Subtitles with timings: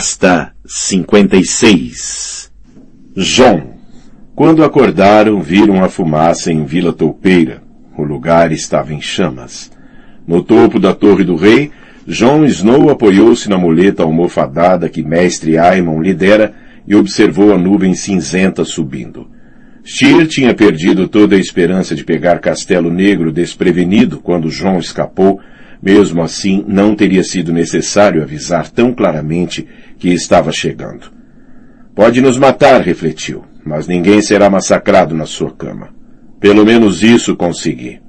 [0.00, 2.50] Pasta 56
[3.14, 3.74] João
[4.34, 7.62] Quando acordaram, viram a fumaça em Vila Toupeira.
[7.98, 9.70] O lugar estava em chamas.
[10.26, 11.70] No topo da Torre do Rei,
[12.06, 16.54] John Snow apoiou-se na muleta almofadada que Mestre Aimon lidera
[16.88, 19.28] e observou a nuvem cinzenta subindo.
[19.84, 25.38] Steer tinha perdido toda a esperança de pegar Castelo Negro desprevenido quando João escapou
[25.82, 29.66] mesmo assim, não teria sido necessário avisar tão claramente
[29.98, 31.10] que estava chegando.
[31.94, 35.88] Pode nos matar, refletiu, mas ninguém será massacrado na sua cama.
[36.38, 38.00] Pelo menos isso consegui.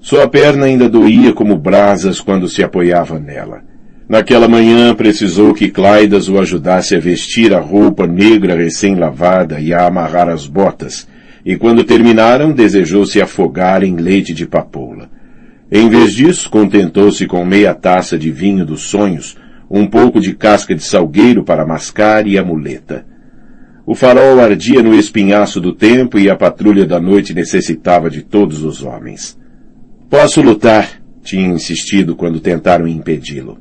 [0.00, 3.62] Sua perna ainda doía como brasas quando se apoiava nela.
[4.08, 9.86] Naquela manhã precisou que Claidas o ajudasse a vestir a roupa negra recém-lavada e a
[9.86, 11.08] amarrar as botas,
[11.46, 15.08] e quando terminaram desejou se afogar em leite de papoula.
[15.74, 19.38] Em vez disso, contentou-se com meia taça de vinho dos sonhos,
[19.70, 23.06] um pouco de casca de salgueiro para mascar e a muleta.
[23.86, 28.62] O farol ardia no espinhaço do tempo e a patrulha da noite necessitava de todos
[28.62, 29.38] os homens.
[30.10, 33.58] Posso lutar, tinha insistido quando tentaram impedi-lo.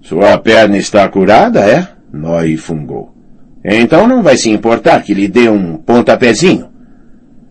[0.00, 1.86] Sua perna está curada, é?
[2.10, 3.14] Noi fungou.
[3.62, 6.70] Então não vai se importar que lhe dê um pontapézinho.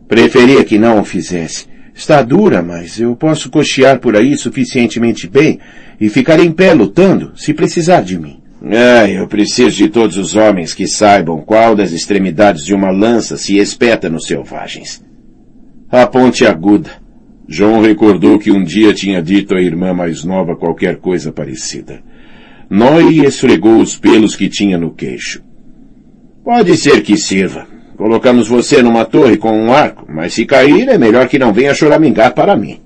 [0.08, 1.71] Preferia que não o fizesse.
[2.02, 5.60] Está dura, mas eu posso cochear por aí suficientemente bem
[6.00, 8.42] e ficar em pé lutando, se precisar de mim.
[8.64, 13.38] Ah, eu preciso de todos os homens que saibam qual das extremidades de uma lança
[13.38, 15.06] se espeta nos selvagens.
[15.92, 16.90] A ponte aguda.
[17.48, 22.02] João recordou que um dia tinha dito à irmã mais nova qualquer coisa parecida.
[22.68, 25.44] Noi esfregou os pelos que tinha no queixo.
[26.44, 27.68] Pode ser que sirva.
[28.02, 31.72] Colocamos você numa torre com um arco, mas se cair é melhor que não venha
[31.72, 32.80] choramingar para mim.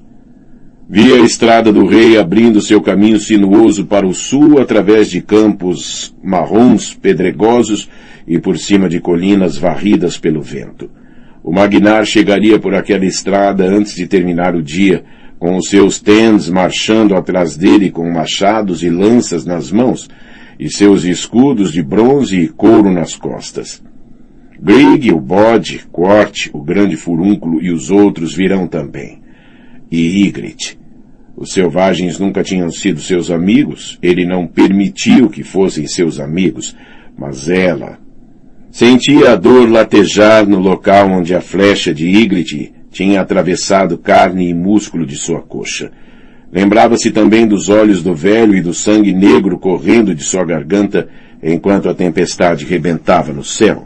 [0.89, 6.13] Vi a estrada do rei abrindo seu caminho sinuoso para o sul através de campos
[6.21, 7.89] marrons pedregosos
[8.27, 10.91] e por cima de colinas varridas pelo vento.
[11.41, 15.05] O Magnar chegaria por aquela estrada antes de terminar o dia,
[15.39, 20.09] com os seus tens marchando atrás dele com machados e lanças nas mãos,
[20.59, 23.81] e seus escudos de bronze e couro nas costas.
[24.61, 29.21] Grig, o bode, Corte, o grande furúnculo e os outros virão também.
[29.91, 30.79] E Ygritte.
[31.35, 36.75] Os selvagens nunca tinham sido seus amigos, ele não permitiu que fossem seus amigos,
[37.17, 37.99] mas ela...
[38.71, 44.53] Sentia a dor latejar no local onde a flecha de Ygritte tinha atravessado carne e
[44.53, 45.91] músculo de sua coxa.
[46.51, 51.07] Lembrava-se também dos olhos do velho e do sangue negro correndo de sua garganta
[51.41, 53.85] enquanto a tempestade rebentava no céu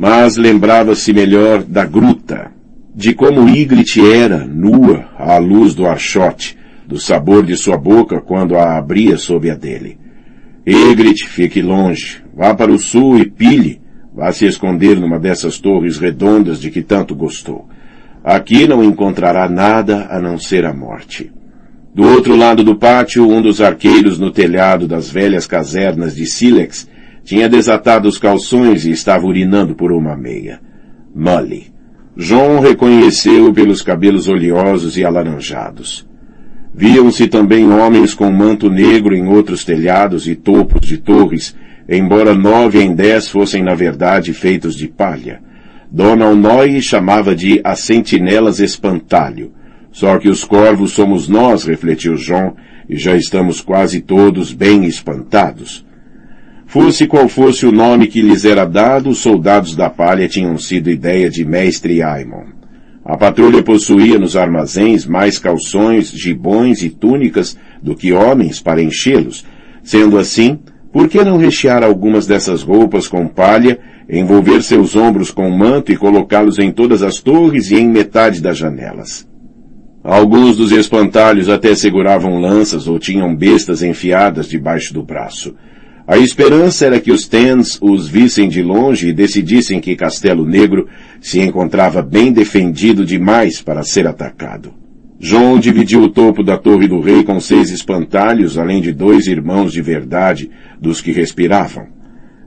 [0.00, 2.50] mas lembrava-se melhor da gruta,
[2.94, 6.56] de como Ygritte era, nua, à luz do archote,
[6.86, 9.98] do sabor de sua boca quando a abria sob a dele.
[10.66, 13.82] Ygritte, fique longe, vá para o sul e pile,
[14.14, 17.68] vá se esconder numa dessas torres redondas de que tanto gostou.
[18.24, 21.30] Aqui não encontrará nada a não ser a morte.
[21.94, 26.88] Do outro lado do pátio, um dos arqueiros no telhado das velhas casernas de Silex
[27.30, 30.60] tinha desatado os calções e estava urinando por uma meia.
[31.14, 31.72] Molly.
[32.16, 36.04] João reconheceu pelos cabelos oleosos e alaranjados.
[36.74, 41.54] Viam-se também homens com manto negro em outros telhados e topos de torres,
[41.88, 45.40] embora nove em dez fossem na verdade feitos de palha.
[45.88, 49.52] Dona Onói chamava de as sentinelas espantalho.
[49.92, 52.56] Só que os corvos somos nós, refletiu João,
[52.88, 55.88] e já estamos quase todos bem espantados.
[56.70, 60.88] Fosse qual fosse o nome que lhes era dado, os soldados da palha tinham sido
[60.88, 62.44] ideia de mestre Aimon.
[63.04, 69.44] A patrulha possuía nos armazéns mais calções, gibões e túnicas do que homens para enchê-los.
[69.82, 70.60] Sendo assim,
[70.92, 75.96] por que não rechear algumas dessas roupas com palha, envolver seus ombros com manto e
[75.96, 79.28] colocá-los em todas as torres e em metade das janelas?
[80.04, 85.56] Alguns dos espantalhos até seguravam lanças ou tinham bestas enfiadas debaixo do braço.
[86.10, 90.88] A esperança era que os Tens os vissem de longe e decidissem que Castelo Negro
[91.20, 94.74] se encontrava bem defendido demais para ser atacado.
[95.20, 99.72] João dividiu o topo da torre do rei com seis espantalhos, além de dois irmãos
[99.72, 101.86] de verdade, dos que respiravam.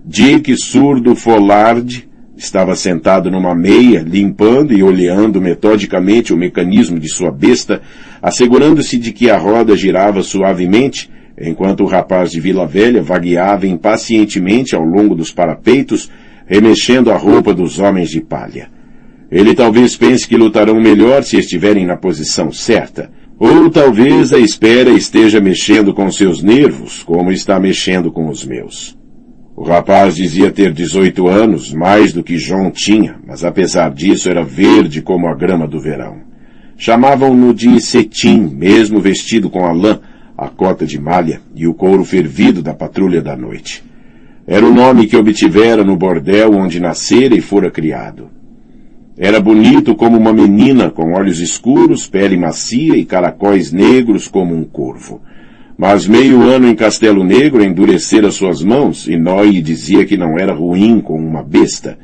[0.04, 2.06] Dick Surdo Follard
[2.36, 7.82] estava sentado numa meia, limpando e olhando metodicamente o mecanismo de sua besta,
[8.22, 11.10] assegurando-se de que a roda girava suavemente
[11.40, 16.10] enquanto o rapaz de Vila Velha vagueava impacientemente ao longo dos parapeitos,
[16.46, 18.70] remexendo a roupa dos homens de palha.
[19.32, 23.10] Ele talvez pense que lutarão melhor se estiverem na posição certa,
[23.40, 28.96] ou talvez a espera esteja mexendo com seus nervos, como está mexendo com os meus.
[29.56, 34.44] O rapaz dizia ter 18 anos, mais do que John tinha, mas apesar disso era
[34.44, 36.22] verde como a grama do verão.
[36.78, 40.00] Chamavam-no de cetim, mesmo vestido com a lã,
[40.38, 43.84] a cota de malha e o couro fervido da patrulha da noite.
[44.46, 48.30] Era o nome que obtivera no bordel onde nascera e fora criado.
[49.18, 54.64] Era bonito como uma menina, com olhos escuros, pele macia e caracóis negros como um
[54.64, 55.22] corvo.
[55.78, 60.54] Mas meio ano em Castelo Negro endurecera suas mãos, e Noé dizia que não era
[60.54, 61.98] ruim com uma besta.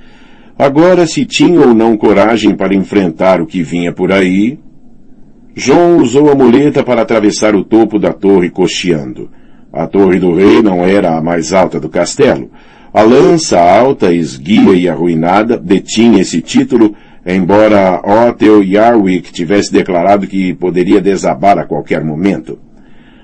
[0.58, 4.60] Agora, se tinha ou não coragem para enfrentar o que vinha por aí,
[5.56, 9.30] João usou a muleta para atravessar o topo da torre cocheando.
[9.74, 12.50] A torre do rei não era a mais alta do castelo.
[12.94, 20.54] A lança alta, esguia e arruinada detinha esse título, embora Othel Yarwick tivesse declarado que
[20.54, 22.58] poderia desabar a qualquer momento.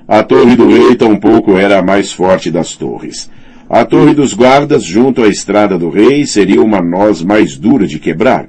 [0.07, 3.30] A torre do rei tampouco era a mais forte das torres.
[3.68, 7.98] A torre dos guardas, junto à estrada do rei, seria uma noz mais dura de
[7.98, 8.48] quebrar,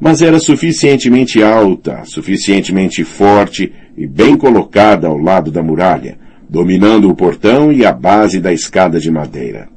[0.00, 7.14] mas era suficientemente alta, suficientemente forte e bem colocada ao lado da muralha, dominando o
[7.14, 9.68] portão e a base da escada de madeira.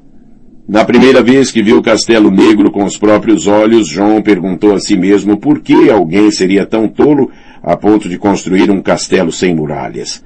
[0.67, 4.79] Na primeira vez que viu o Castelo Negro com os próprios olhos, João perguntou a
[4.79, 7.31] si mesmo por que alguém seria tão tolo
[7.63, 10.23] a ponto de construir um castelo sem muralhas.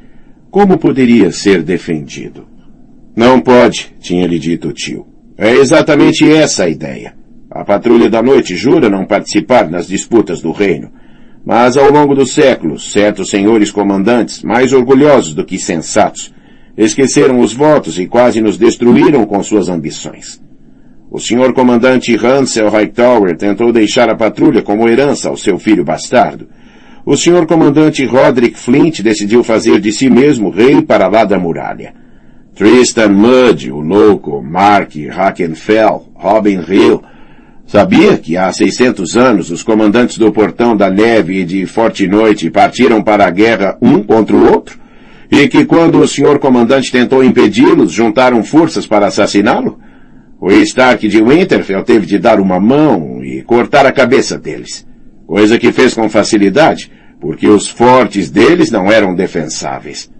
[0.51, 2.45] Como poderia ser defendido?
[3.15, 5.07] Não pode, tinha-lhe dito o tio.
[5.37, 7.15] É exatamente essa a ideia.
[7.55, 10.89] A patrulha da noite jura não participar nas disputas do reino.
[11.45, 16.33] Mas ao longo dos séculos, certos senhores comandantes, mais orgulhosos do que sensatos,
[16.75, 20.41] esqueceram os votos e quase nos destruíram com suas ambições.
[21.11, 26.47] O senhor comandante Hansel Hightower tentou deixar a patrulha como herança ao seu filho bastardo,
[27.05, 31.93] o senhor comandante Roderick Flint decidiu fazer de si mesmo rei para lá da muralha.
[32.55, 37.03] Tristan Mudge, o louco, Mark Hackenfell, Robin Hill,
[37.73, 42.51] sabia que há 600 anos os comandantes do Portão da Neve e de Forte Noite
[42.51, 44.77] partiram para a guerra um contra o outro?
[45.31, 49.79] E que quando o senhor comandante tentou impedi-los, juntaram forças para assassiná-lo?
[50.39, 54.85] O Stark de Winterfell teve de dar uma mão e cortar a cabeça deles
[55.25, 60.11] coisa que fez com facilidade, porque os fortes deles não eram defensáveis.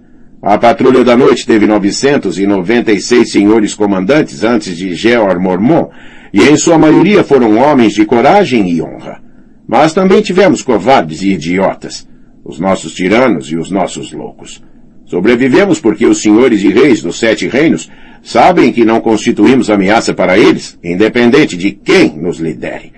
[0.41, 5.89] A Patrulha da Noite teve 996 senhores comandantes antes de Geor Mormon,
[6.33, 9.21] e em sua maioria foram homens de coragem e honra.
[9.67, 12.07] Mas também tivemos covardes e idiotas,
[12.43, 14.61] os nossos tiranos e os nossos loucos.
[15.05, 17.89] Sobrevivemos porque os senhores e reis dos sete reinos
[18.23, 22.93] sabem que não constituímos ameaça para eles, independente de quem nos lidere.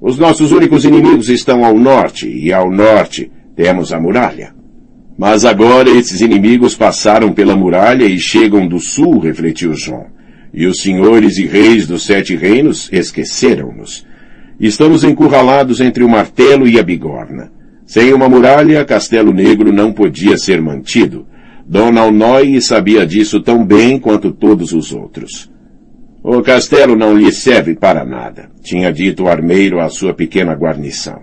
[0.00, 4.54] Os nossos únicos inimigos estão ao norte, e ao norte temos a muralha.
[5.16, 10.06] Mas agora esses inimigos passaram pela muralha e chegam do sul, refletiu João.
[10.56, 14.06] E os senhores e reis dos sete reinos esqueceram-nos.
[14.58, 17.52] Estamos encurralados entre o martelo e a bigorna.
[17.84, 21.26] Sem uma muralha, Castelo Negro não podia ser mantido.
[21.68, 25.50] Dona Alnoy sabia disso tão bem quanto todos os outros.
[26.22, 31.22] O castelo não lhe serve para nada, tinha dito o armeiro à sua pequena guarnição.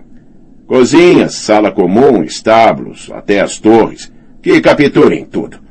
[0.66, 4.10] Cozinhas, sala comum, estábulos, até as torres,
[4.40, 5.63] que capturem tudo.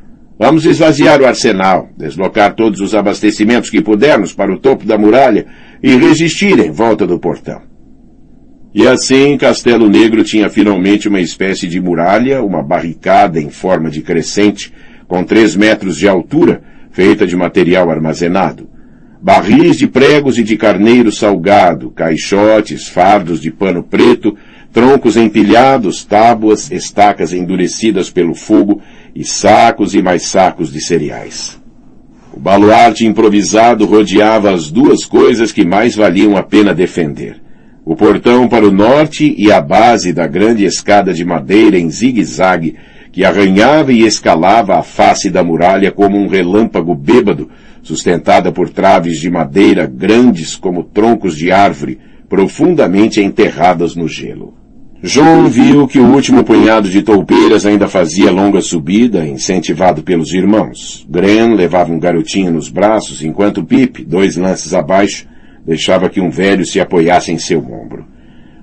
[0.46, 5.46] Vamos esvaziar o arsenal, deslocar todos os abastecimentos que pudermos para o topo da muralha
[5.82, 7.62] e resistir em volta do portão.
[8.76, 14.02] E assim Castelo Negro tinha finalmente uma espécie de muralha, uma barricada em forma de
[14.02, 14.74] crescente,
[15.08, 18.68] com três metros de altura, feita de material armazenado
[19.24, 24.36] barris de pregos e de carneiro salgado, caixotes, fardos de pano preto,
[24.74, 28.82] troncos empilhados, tábuas, estacas endurecidas pelo fogo
[29.16, 31.62] e sacos e mais sacos de cereais.
[32.34, 37.40] O baluarte improvisado rodeava as duas coisas que mais valiam a pena defender.
[37.86, 42.76] O portão para o norte e a base da grande escada de madeira em zigue-zague
[43.12, 47.48] que arranhava e escalava a face da muralha como um relâmpago bêbado
[47.84, 54.63] sustentada por traves de madeira grandes como troncos de árvore, profundamente enterradas no gelo.
[55.06, 61.06] João viu que o último punhado de toupeiras ainda fazia longa subida, incentivado pelos irmãos.
[61.10, 65.28] Gren levava um garotinho nos braços, enquanto Pip, dois lances abaixo,
[65.66, 68.06] deixava que um velho se apoiasse em seu ombro.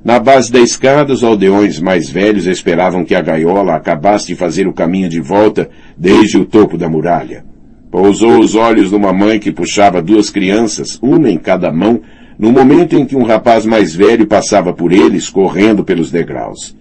[0.02, 4.66] Na base da escada, os aldeões mais velhos esperavam que a gaiola acabasse de fazer
[4.66, 7.44] o caminho de volta desde o topo da muralha.
[7.90, 12.00] Pousou os olhos numa mãe que puxava duas crianças, uma em cada mão,
[12.40, 16.75] no momento em que um rapaz mais velho passava por eles, correndo pelos degraus.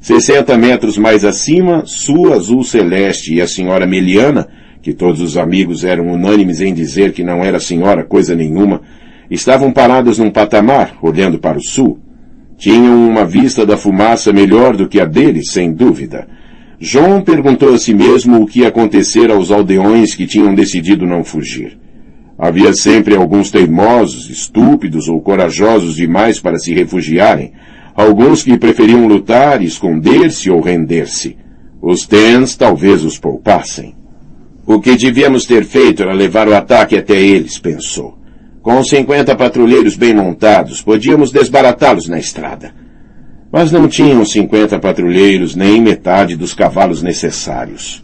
[0.00, 4.46] Sessenta metros mais acima, sua azul celeste e a senhora Meliana,
[4.80, 8.82] que todos os amigos eram unânimes em dizer que não era senhora coisa nenhuma,
[9.28, 11.98] estavam parados num patamar, olhando para o sul.
[12.56, 16.28] Tinham uma vista da fumaça melhor do que a deles, sem dúvida.
[16.78, 21.24] João perguntou a si mesmo o que ia acontecer aos aldeões que tinham decidido não
[21.24, 21.76] fugir.
[22.42, 27.52] Havia sempre alguns teimosos, estúpidos ou corajosos demais para se refugiarem,
[27.94, 31.36] alguns que preferiam lutar, esconder-se ou render-se.
[31.82, 33.94] Os Tens talvez os poupassem.
[34.66, 38.16] O que devíamos ter feito era levar o ataque até eles, pensou.
[38.62, 42.72] Com cinquenta patrulheiros bem montados, podíamos desbaratá-los na estrada.
[43.52, 48.02] Mas não tinham cinquenta patrulheiros nem metade dos cavalos necessários.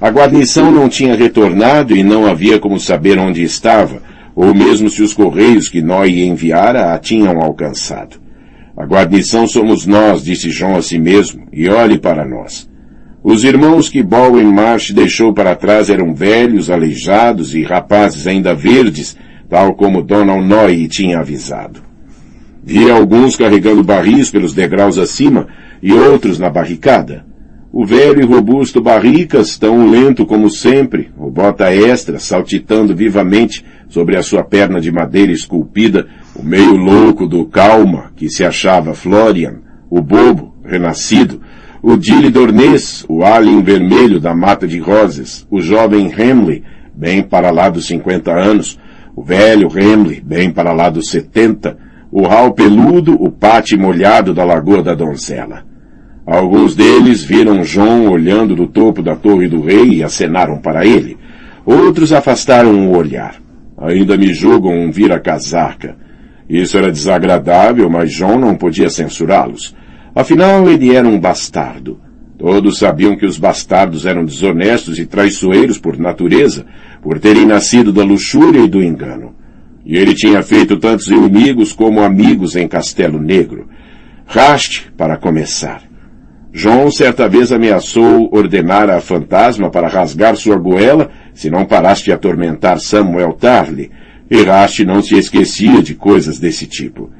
[0.00, 4.02] A guarnição não tinha retornado e não havia como saber onde estava,
[4.34, 8.16] ou mesmo se os correios que Noé enviara a tinham alcançado.
[8.74, 12.66] A guarnição somos nós, disse João a si mesmo, e olhe para nós.
[13.22, 19.14] Os irmãos que Bowen Marsh deixou para trás eram velhos, aleijados e rapazes ainda verdes,
[19.50, 21.82] tal como Donald Noy tinha avisado.
[22.64, 25.46] Via alguns carregando barris pelos degraus acima
[25.82, 27.28] e outros na barricada.
[27.72, 34.16] O velho e robusto Barricas, tão lento como sempre, o bota extra saltitando vivamente sobre
[34.16, 39.60] a sua perna de madeira esculpida, o meio louco do Calma, que se achava Florian,
[39.88, 41.40] o bobo, renascido,
[41.80, 47.52] o Dilly Dornês, o alien vermelho da mata de rosas, o jovem Hamley, bem para
[47.52, 48.80] lá dos 50 anos,
[49.14, 51.78] o velho Hamley, bem para lá dos 70,
[52.10, 55.69] o Hal peludo, o pate molhado da Lagoa da Donzela.
[56.30, 61.18] Alguns deles viram João olhando do topo da torre do rei e acenaram para ele.
[61.66, 63.34] Outros afastaram o olhar.
[63.76, 65.96] Ainda me julgam um vira-casaca.
[66.48, 69.74] Isso era desagradável, mas João não podia censurá-los.
[70.14, 71.98] Afinal, ele era um bastardo.
[72.38, 76.64] Todos sabiam que os bastardos eram desonestos e traiçoeiros por natureza,
[77.02, 79.34] por terem nascido da luxúria e do engano.
[79.84, 83.68] E ele tinha feito tantos inimigos como amigos em Castelo Negro.
[84.26, 85.89] Raste, para começar.
[86.52, 92.12] João certa vez ameaçou ordenar a fantasma para rasgar sua goela se não parasse de
[92.12, 93.90] atormentar Samuel Tarly,
[94.28, 97.10] e Raste não se esquecia de coisas desse tipo.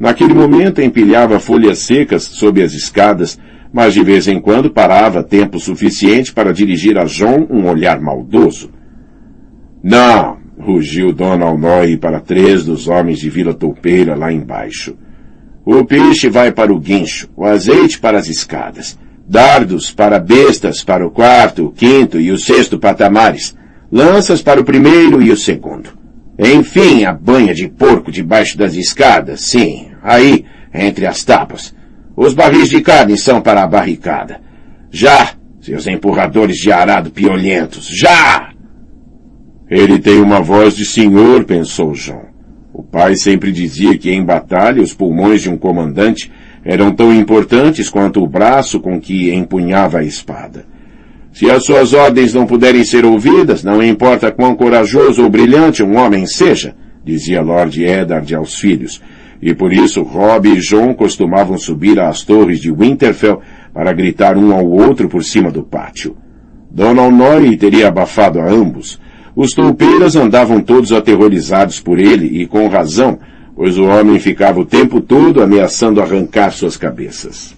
[0.00, 3.38] Naquele momento empilhava folhas secas sob as escadas,
[3.72, 8.70] mas de vez em quando parava tempo suficiente para dirigir a João um olhar maldoso.
[9.82, 14.96] Não, rugiu Donald Noy para três dos homens de Vila Toupeira lá embaixo.
[15.70, 18.98] O peixe vai para o guincho, o azeite para as escadas,
[19.28, 23.54] dardos para bestas para o quarto, o quinto e o sexto patamares,
[23.92, 25.90] lanças para o primeiro e o segundo.
[26.38, 31.74] Enfim, a banha de porco debaixo das escadas, sim, aí, entre as tábuas.
[32.16, 34.40] Os barris de carne são para a barricada.
[34.90, 38.52] Já, seus empurradores de arado piolhentos, já!
[39.68, 42.37] Ele tem uma voz de senhor, pensou João.
[42.90, 46.30] Pai sempre dizia que em batalha os pulmões de um comandante
[46.64, 50.66] eram tão importantes quanto o braço com que empunhava a espada.
[51.32, 55.96] Se as suas ordens não puderem ser ouvidas, não importa quão corajoso ou brilhante um
[55.96, 59.00] homem seja, dizia Lord Eddard aos filhos,
[59.40, 63.40] e por isso Rob e John costumavam subir às torres de Winterfell
[63.72, 66.16] para gritar um ao outro por cima do pátio.
[66.70, 68.98] Donald Norrie teria abafado a ambos,
[69.40, 73.20] os toupeiras andavam todos aterrorizados por ele, e com razão,
[73.54, 77.54] pois o homem ficava o tempo todo ameaçando arrancar suas cabeças.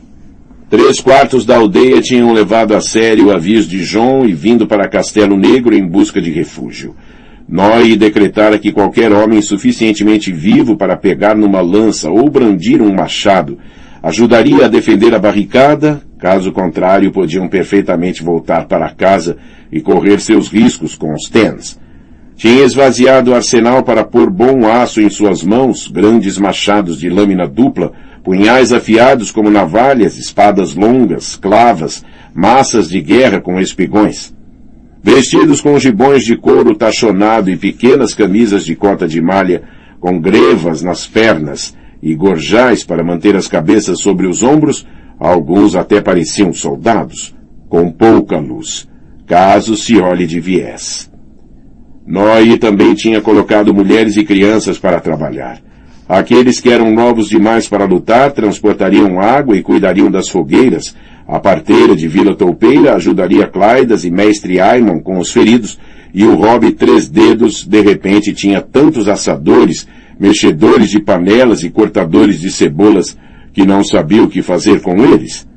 [0.69, 4.91] Três quartos da aldeia tinham levado a sério o aviso de João e vindo para
[4.91, 6.95] Castelo Negro em busca de refúgio.
[7.49, 13.57] Noé decretara que qualquer homem suficientemente vivo para pegar numa lança ou brandir um machado
[14.02, 19.37] ajudaria a defender a barricada, caso contrário podiam perfeitamente voltar para casa
[19.71, 21.78] e correr seus riscos com os tens.
[22.37, 27.47] Tinha esvaziado o arsenal para pôr bom aço em suas mãos, grandes machados de lâmina
[27.47, 27.92] dupla,
[28.25, 32.02] punhais afiados como navalhas, espadas longas, clavas,
[32.35, 34.35] massas de guerra com espigões.
[35.02, 39.62] Vestidos com gibões de couro tachonado e pequenas camisas de cota de malha,
[39.99, 44.87] com grevas nas pernas e gorjais para manter as cabeças sobre os ombros,
[45.19, 47.35] alguns até pareciam soldados,
[47.69, 48.88] com pouca luz
[49.30, 51.09] caso se olhe de viés.
[52.04, 55.62] Noé também tinha colocado mulheres e crianças para trabalhar.
[56.09, 60.97] Aqueles que eram novos demais para lutar transportariam água e cuidariam das fogueiras.
[61.28, 65.78] A parteira de Vila Toupeira ajudaria Claidas e Mestre Aimon com os feridos,
[66.12, 69.87] e o Rob Três Dedos de repente tinha tantos assadores,
[70.21, 73.17] mexedores de panelas e cortadores de cebolas
[73.55, 75.49] que não sabia o que fazer com eles.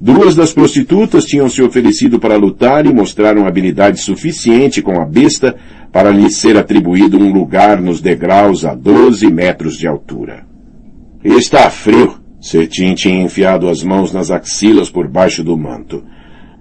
[0.00, 5.56] Duas das prostitutas tinham se oferecido para lutar e mostraram habilidade suficiente com a besta
[5.92, 10.46] para lhe ser atribuído um lugar nos degraus a 12 metros de altura.
[11.22, 12.20] Está frio.
[12.40, 16.02] Cetim tinha enfiado as mãos nas axilas por baixo do manto.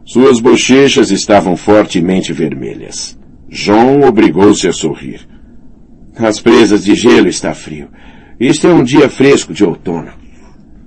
[0.05, 3.17] Suas bochechas estavam fortemente vermelhas.
[3.49, 5.30] John obrigou-se a sorrir.
[6.17, 7.89] As presas de gelo está frio.
[8.39, 10.11] Isto é um dia fresco de outono.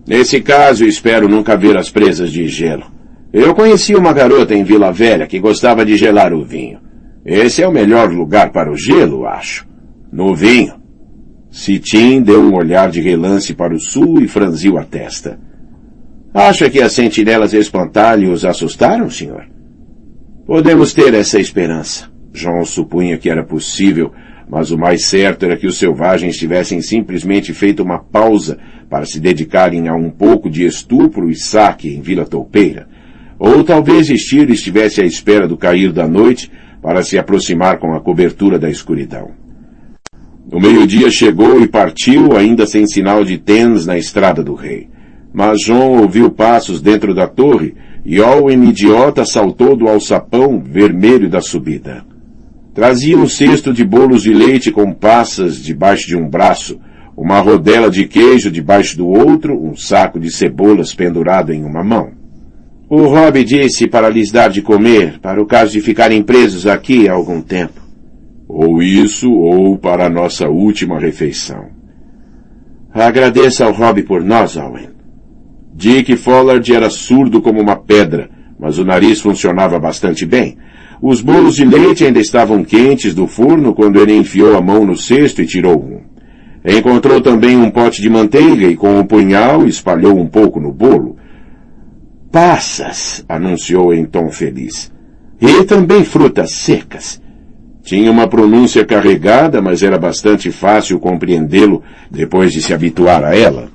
[0.06, 2.84] Nesse caso, espero nunca ver as presas de gelo.
[3.32, 6.80] Eu conheci uma garota em Vila Velha que gostava de gelar o vinho.
[7.24, 9.66] Esse é o melhor lugar para o gelo, acho.
[10.12, 10.74] No vinho.
[11.50, 15.38] Citim deu um olhar de relance para o sul e franziu a testa.
[16.34, 19.46] Acha que as sentinelas espantalho os assustaram, senhor?
[20.44, 22.10] Podemos ter essa esperança.
[22.32, 24.12] João supunha que era possível,
[24.48, 28.58] mas o mais certo era que os selvagens tivessem simplesmente feito uma pausa
[28.88, 32.86] para se dedicarem a um pouco de estupro e saque em Vila Toupeira.
[33.38, 38.00] Ou talvez Estiro estivesse à espera do cair da noite para se aproximar com a
[38.00, 39.30] cobertura da escuridão.
[40.52, 44.88] O meio-dia chegou e partiu, ainda sem sinal de tens na estrada do rei.
[45.32, 47.74] Mas João ouviu passos dentro da torre
[48.04, 52.04] e Owen idiota saltou do alçapão vermelho da subida.
[52.74, 56.80] Trazia um cesto de bolos de leite com passas debaixo de um braço,
[57.16, 62.10] uma rodela de queijo debaixo do outro, um saco de cebolas pendurado em uma mão.
[62.90, 67.08] O Rob disse para lhes dar de comer, para o caso de ficarem presos aqui
[67.08, 67.80] há algum tempo.
[68.48, 71.68] Ou isso, ou para a nossa última refeição.
[72.92, 74.90] Agradeça ao Rob por nós, Owen.
[75.72, 78.28] Dick Follard era surdo como uma pedra,
[78.58, 80.56] mas o nariz funcionava bastante bem.
[81.02, 84.96] Os bolos de leite ainda estavam quentes do forno quando ele enfiou a mão no
[84.96, 86.00] cesto e tirou um.
[86.64, 90.72] Encontrou também um pote de manteiga e com o um punhal espalhou um pouco no
[90.72, 91.16] bolo.
[92.32, 94.90] Passas, anunciou em tom feliz.
[95.40, 97.20] E também frutas secas.
[97.82, 103.68] Tinha uma pronúncia carregada, mas era bastante fácil compreendê-lo depois de se habituar a ela.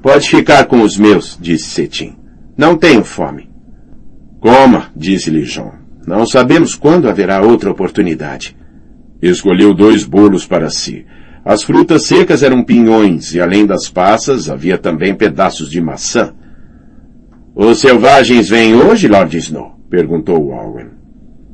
[0.00, 2.14] Pode ficar com os meus, disse Cetim.
[2.56, 3.50] Não tenho fome.
[4.38, 5.87] Coma, disse-lhe João.
[6.08, 8.56] Não sabemos quando haverá outra oportunidade.
[9.20, 11.04] Escolheu dois bolos para si.
[11.44, 16.32] As frutas secas eram pinhões e além das passas havia também pedaços de maçã.
[17.54, 19.78] Os selvagens vêm hoje, Lord Snow?
[19.90, 20.88] perguntou Owen.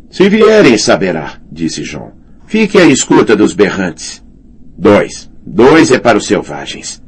[0.08, 2.12] Se vierem, saberá, disse John.
[2.46, 4.24] Fique à escuta dos berrantes.
[4.78, 5.28] Dois.
[5.44, 7.02] Dois é para os selvagens.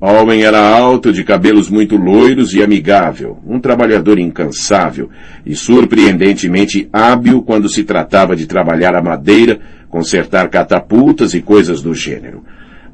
[0.00, 5.10] Owen era alto, de cabelos muito loiros e amigável, um trabalhador incansável
[5.44, 9.60] e surpreendentemente hábil quando se tratava de trabalhar a madeira
[9.90, 12.42] consertar catapultas e coisas do gênero.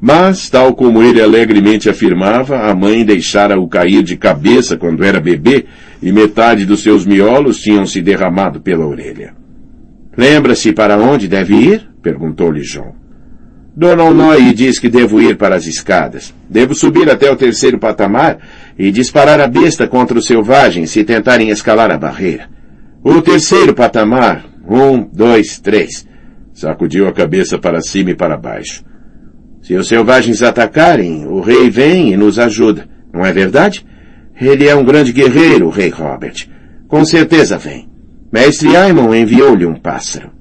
[0.01, 5.65] Mas, tal como ele alegremente afirmava, a mãe deixara-o cair de cabeça quando era bebê
[6.01, 9.33] e metade dos seus miolos tinham se derramado pela orelha.
[10.15, 11.87] Lembra-se para onde deve ir?
[12.01, 13.06] perguntou-lhe João.
[13.79, 16.33] Dona Onoi diz que devo ir para as escadas.
[16.49, 18.39] Devo subir até o terceiro patamar
[18.75, 22.49] e disparar a besta contra os selvagens se tentarem escalar a barreira.
[23.03, 24.43] O terceiro patamar.
[24.67, 26.07] Um, dois, três.
[26.55, 28.83] Sacudiu a cabeça para cima e para baixo.
[29.61, 32.89] Se os selvagens atacarem, o rei vem e nos ajuda.
[33.13, 33.85] Não é verdade?
[34.41, 36.47] Ele é um grande guerreiro, o rei Robert.
[36.87, 37.87] Com certeza vem.
[38.33, 40.36] Mestre Aimon enviou-lhe um pássaro.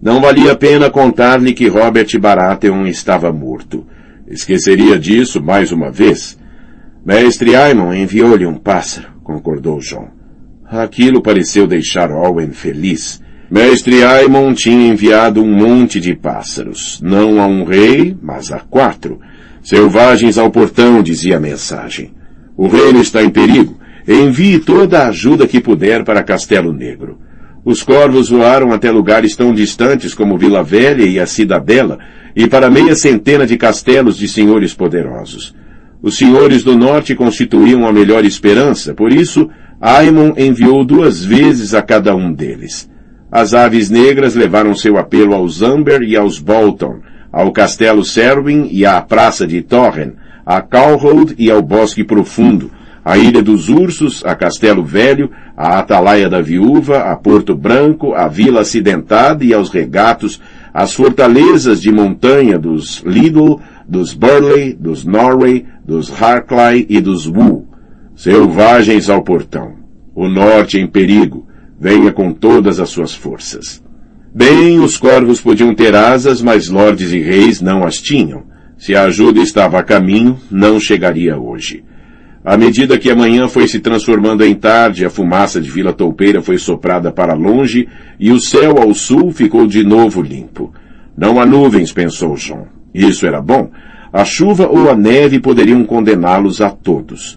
[0.00, 3.86] Não valia a pena contar-lhe que Robert Baratheon estava morto.
[4.28, 6.38] Esqueceria disso mais uma vez.
[7.04, 10.08] Mestre Aimon enviou-lhe um pássaro, concordou John.
[10.68, 13.22] Aquilo pareceu deixar Owen feliz.
[13.48, 19.20] Mestre Aimon tinha enviado um monte de pássaros, não a um rei, mas a quatro.
[19.62, 22.12] Selvagens ao portão, dizia a mensagem.
[22.56, 23.78] O reino está em perigo.
[24.06, 27.18] Envie toda a ajuda que puder para Castelo Negro.
[27.66, 31.98] Os corvos voaram até lugares tão distantes como Vila Velha e a Cidadela,
[32.36, 35.52] e para meia centena de castelos de senhores poderosos.
[36.00, 39.50] Os senhores do norte constituíam a melhor esperança, por isso,
[39.80, 42.88] Aimon enviou duas vezes a cada um deles.
[43.32, 47.00] As aves negras levaram seu apelo aos Amber e aos Bolton,
[47.32, 50.12] ao Castelo Serwyn e à Praça de Torren,
[50.46, 52.70] a Calhold e ao Bosque Profundo,
[53.06, 58.26] à Ilha dos Ursos, a Castelo Velho, à Atalaia da Viúva, a Porto Branco, à
[58.26, 60.42] Vila Acidentada e aos regatos,
[60.74, 67.68] às fortalezas de montanha dos Lidl, dos Burley, dos Norway, dos Harclay e dos Wu.
[68.16, 69.76] Selvagens ao portão.
[70.12, 71.46] O norte em perigo
[71.78, 73.80] venha com todas as suas forças.
[74.34, 78.42] Bem, os corvos podiam ter asas, mas lordes e reis não as tinham.
[78.76, 81.84] Se a ajuda estava a caminho, não chegaria hoje.
[82.46, 86.40] À medida que a manhã foi se transformando em tarde, a fumaça de Vila Toupeira
[86.40, 87.88] foi soprada para longe
[88.20, 90.72] e o céu ao sul ficou de novo limpo.
[91.18, 92.68] Não há nuvens, pensou João.
[92.94, 93.72] Isso era bom.
[94.12, 97.36] A chuva ou a neve poderiam condená-los a todos.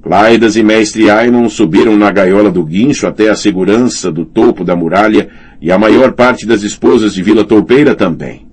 [0.00, 4.76] Claidas e Mestre Aimon subiram na gaiola do guincho até a segurança do topo da
[4.76, 5.28] muralha
[5.60, 8.45] e a maior parte das esposas de Vila Toupeira também.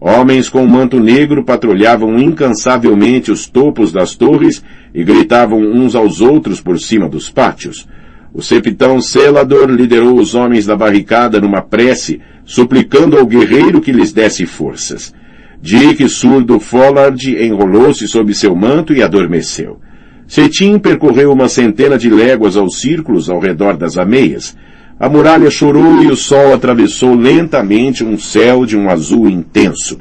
[0.00, 4.62] Homens com manto negro patrulhavam incansavelmente os topos das torres
[4.94, 7.88] e gritavam uns aos outros por cima dos pátios.
[8.32, 14.12] O sepitão Selador liderou os homens da barricada numa prece, suplicando ao guerreiro que lhes
[14.12, 15.12] desse forças.
[15.60, 19.80] Dick surdo Follard enrolou-se sob seu manto e adormeceu.
[20.28, 24.56] Cetim percorreu uma centena de léguas aos círculos ao redor das ameias,
[25.00, 29.98] a muralha chorou e o sol atravessou lentamente um céu de um azul intenso.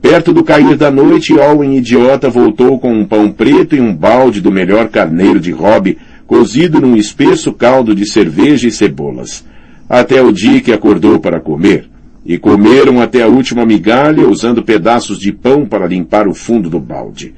[0.00, 4.40] Perto do cair da noite, Owen idiota voltou com um pão preto e um balde
[4.40, 9.44] do melhor carneiro de Rob, cozido num espesso caldo de cerveja e cebolas.
[9.88, 11.88] Até o dia que acordou para comer.
[12.24, 16.78] E comeram até a última migalha, usando pedaços de pão para limpar o fundo do
[16.78, 17.34] balde.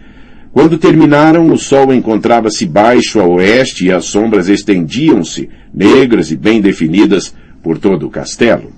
[0.53, 6.61] Quando terminaram, o sol encontrava-se baixo a oeste e as sombras estendiam-se, negras e bem
[6.61, 8.73] definidas, por todo o castelo.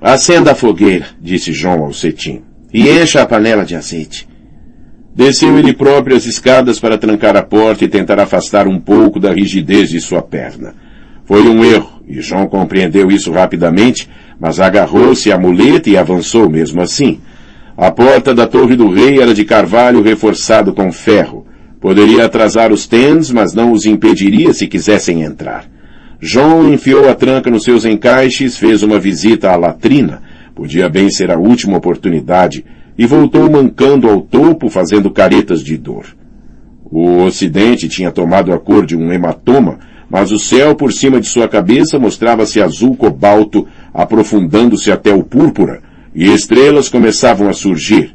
[0.00, 4.28] Acenda a fogueira, disse João ao cetim, e encha a panela de azeite.
[5.14, 9.32] Desceu ele próprio as escadas para trancar a porta e tentar afastar um pouco da
[9.32, 10.74] rigidez de sua perna.
[11.24, 14.08] Foi um erro, e João compreendeu isso rapidamente,
[14.40, 17.20] mas agarrou-se à muleta e avançou mesmo assim.
[17.80, 21.46] A porta da Torre do Rei era de carvalho reforçado com ferro.
[21.80, 25.64] Poderia atrasar os tens, mas não os impediria se quisessem entrar.
[26.20, 30.20] João enfiou a tranca nos seus encaixes, fez uma visita à latrina,
[30.54, 32.66] podia bem ser a última oportunidade,
[32.98, 36.04] e voltou mancando ao topo, fazendo caretas de dor.
[36.84, 39.78] O ocidente tinha tomado a cor de um hematoma,
[40.10, 45.80] mas o céu por cima de sua cabeça mostrava-se azul cobalto, aprofundando-se até o púrpura,
[46.14, 48.14] e estrelas começavam a surgir.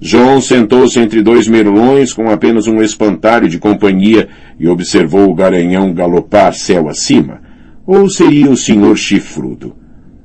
[0.00, 4.28] João sentou-se entre dois merlões com apenas um espantalho de companhia
[4.58, 7.40] e observou o garanhão galopar céu acima.
[7.86, 9.74] Ou seria o senhor chifrudo?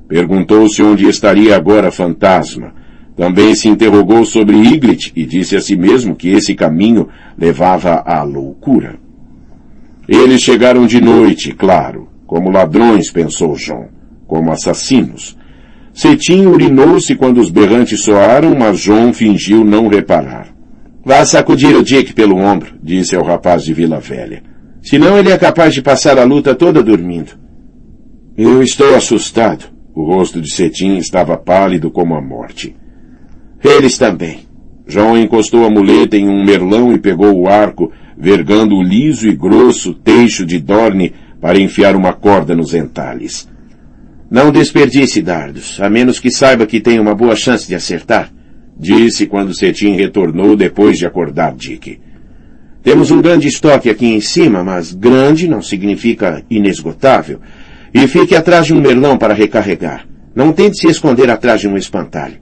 [0.08, 2.74] Perguntou-se onde estaria agora Fantasma.
[3.16, 7.08] Também se interrogou sobre Ygritte e disse a si mesmo que esse caminho
[7.38, 8.96] levava à loucura.
[10.08, 13.88] Eles chegaram de noite, claro, como ladrões, pensou João,
[14.26, 15.36] como assassinos.
[15.92, 20.48] Cetim urinou-se quando os berrantes soaram, mas João fingiu não reparar.
[21.04, 24.42] Vá sacudir o Dick pelo ombro, disse ao rapaz de Vila Velha.
[24.80, 27.32] Senão ele é capaz de passar a luta toda dormindo.
[28.36, 29.66] Eu estou assustado.
[29.94, 32.74] O rosto de Cetim estava pálido como a morte.
[33.62, 34.40] Eles também.
[34.86, 39.36] João encostou a muleta em um merlão e pegou o arco, vergando o liso e
[39.36, 43.48] grosso teixo de Dorne para enfiar uma corda nos entalhes.
[44.32, 48.32] Não desperdice dardos, a menos que saiba que tem uma boa chance de acertar,
[48.74, 52.00] disse quando Cetim retornou depois de acordar Dick.
[52.82, 57.40] Temos um grande estoque aqui em cima, mas grande não significa inesgotável.
[57.92, 60.06] E fique atrás de um merlão para recarregar.
[60.34, 62.40] Não tente se esconder atrás de um espantalho.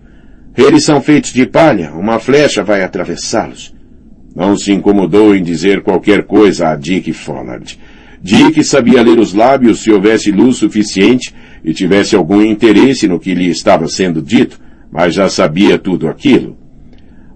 [0.56, 3.74] Eles são feitos de palha, uma flecha vai atravessá-los.
[4.32, 7.76] Não se incomodou em dizer qualquer coisa a Dick Follard.
[8.22, 13.34] Dick sabia ler os lábios se houvesse luz suficiente e tivesse algum interesse no que
[13.34, 16.56] lhe estava sendo dito, mas já sabia tudo aquilo.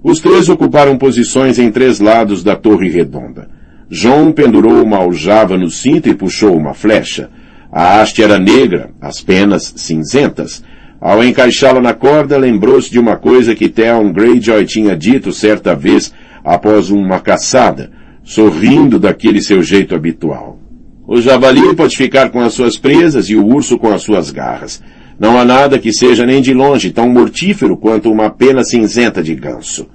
[0.02, 3.48] Os três ocuparam posições em três lados da torre redonda.
[3.88, 7.30] João pendurou uma aljava no cinto e puxou uma flecha.
[7.72, 10.62] A haste era negra, as penas cinzentas.
[11.00, 16.12] Ao encaixá-la na corda, lembrou-se de uma coisa que Theon Greyjoy tinha dito certa vez
[16.44, 17.90] após uma caçada,
[18.22, 20.53] sorrindo daquele seu jeito habitual.
[21.06, 24.82] O javali pode ficar com as suas presas e o urso com as suas garras.
[25.18, 29.34] Não há nada que seja nem de longe tão mortífero quanto uma pena cinzenta de
[29.34, 29.86] ganso.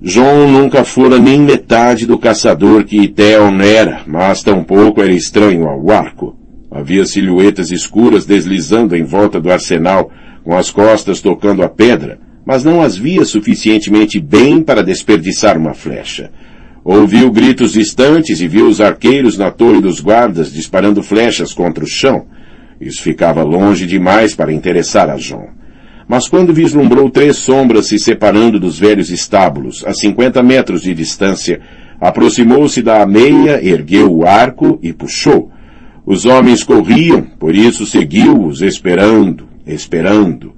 [0.00, 5.90] João nunca fora nem metade do caçador que Theon era, mas tampouco era estranho ao
[5.90, 6.36] arco.
[6.70, 10.10] Havia silhuetas escuras deslizando em volta do arsenal,
[10.44, 15.74] com as costas tocando a pedra, mas não as via suficientemente bem para desperdiçar uma
[15.74, 16.30] flecha.
[16.90, 21.86] Ouviu gritos distantes e viu os arqueiros na torre dos guardas disparando flechas contra o
[21.86, 22.24] chão.
[22.80, 25.50] Isso ficava longe demais para interessar a João.
[26.08, 31.60] Mas quando vislumbrou três sombras se separando dos velhos estábulos, a cinquenta metros de distância,
[32.00, 35.50] aproximou-se da ameia, ergueu o arco e puxou.
[36.06, 40.54] Os homens corriam, por isso seguiu-os, esperando, esperando.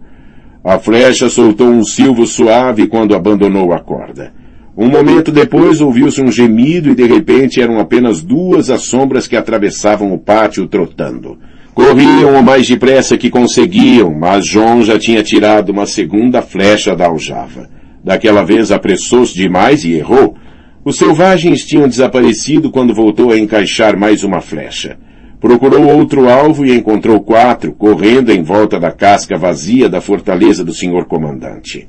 [0.62, 4.38] A flecha soltou um silvo suave quando abandonou a corda.
[4.76, 9.36] Um momento depois ouviu-se um gemido e de repente eram apenas duas as sombras que
[9.36, 11.38] atravessavam o pátio trotando.
[11.74, 17.06] Corriam o mais depressa que conseguiam, mas John já tinha tirado uma segunda flecha da
[17.06, 17.68] aljava.
[18.02, 20.36] Daquela vez apressou-se demais e errou.
[20.84, 24.98] Os selvagens tinham desaparecido quando voltou a encaixar mais uma flecha.
[25.40, 30.72] Procurou outro alvo e encontrou quatro, correndo em volta da casca vazia da fortaleza do
[30.72, 31.88] senhor comandante.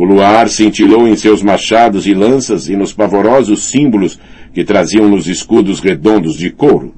[0.00, 4.16] O luar cintilou em seus machados e lanças e nos pavorosos símbolos
[4.54, 6.94] que traziam nos escudos redondos de couro.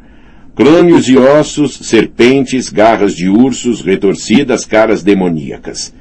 [0.54, 5.94] Crânios e ossos, serpentes, garras de ursos, retorcidas caras demoníacas.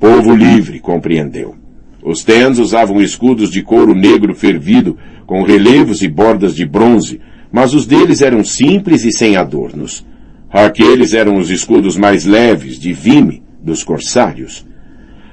[0.00, 1.54] Povo livre, compreendeu.
[2.02, 7.20] Os Tens usavam escudos de couro negro fervido, com relevos e bordas de bronze,
[7.52, 10.06] mas os deles eram simples e sem adornos.
[10.50, 14.64] Aqueles eram os escudos mais leves, de vime, dos corsários.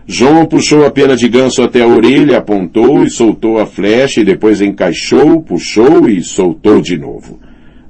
[0.06, 4.26] João puxou a pena de ganso até a orelha, apontou e soltou a flecha e
[4.26, 7.40] depois encaixou, puxou e soltou de novo.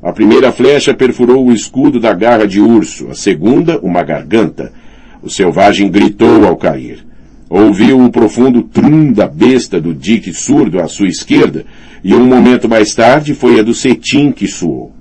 [0.01, 4.71] A primeira flecha perfurou o escudo da garra de urso, a segunda, uma garganta.
[5.23, 7.03] O selvagem gritou ao cair.
[7.49, 11.65] Ouviu o profundo trum da besta do Dick surdo à sua esquerda,
[12.03, 14.91] e um momento mais tarde foi a do cetim que soou.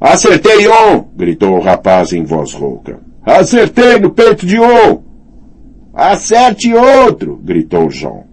[0.00, 1.04] Acertei on!
[1.16, 2.98] gritou o rapaz em voz rouca.
[3.24, 5.11] Acertei no peito de on!
[5.94, 7.38] Acerte outro!
[7.44, 8.24] gritou João.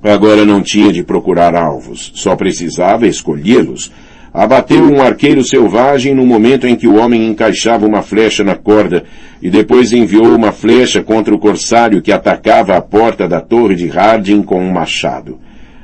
[0.00, 3.90] Agora não tinha de procurar alvos, só precisava escolhê-los.
[4.32, 9.04] Abateu um arqueiro selvagem no momento em que o homem encaixava uma flecha na corda
[9.42, 13.88] e depois enviou uma flecha contra o corsário que atacava a porta da torre de
[13.88, 15.38] Harding com um machado.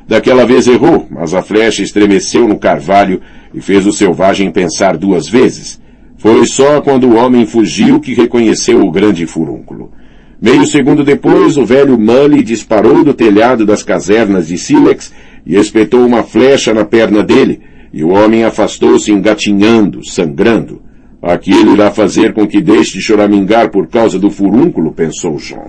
[0.06, 3.20] Daquela vez errou, mas a flecha estremeceu no carvalho
[3.54, 5.80] e fez o selvagem pensar duas vezes.
[6.18, 9.92] Foi só quando o homem fugiu que reconheceu o grande furúnculo.
[10.40, 15.12] Meio segundo depois, o velho Mully disparou do telhado das casernas de Silex
[15.44, 17.60] e espetou uma flecha na perna dele,
[17.92, 20.80] e o homem afastou-se engatinhando, sangrando.
[21.20, 25.68] Aquilo irá fazer com que deixe de choramingar por causa do furúnculo, pensou John.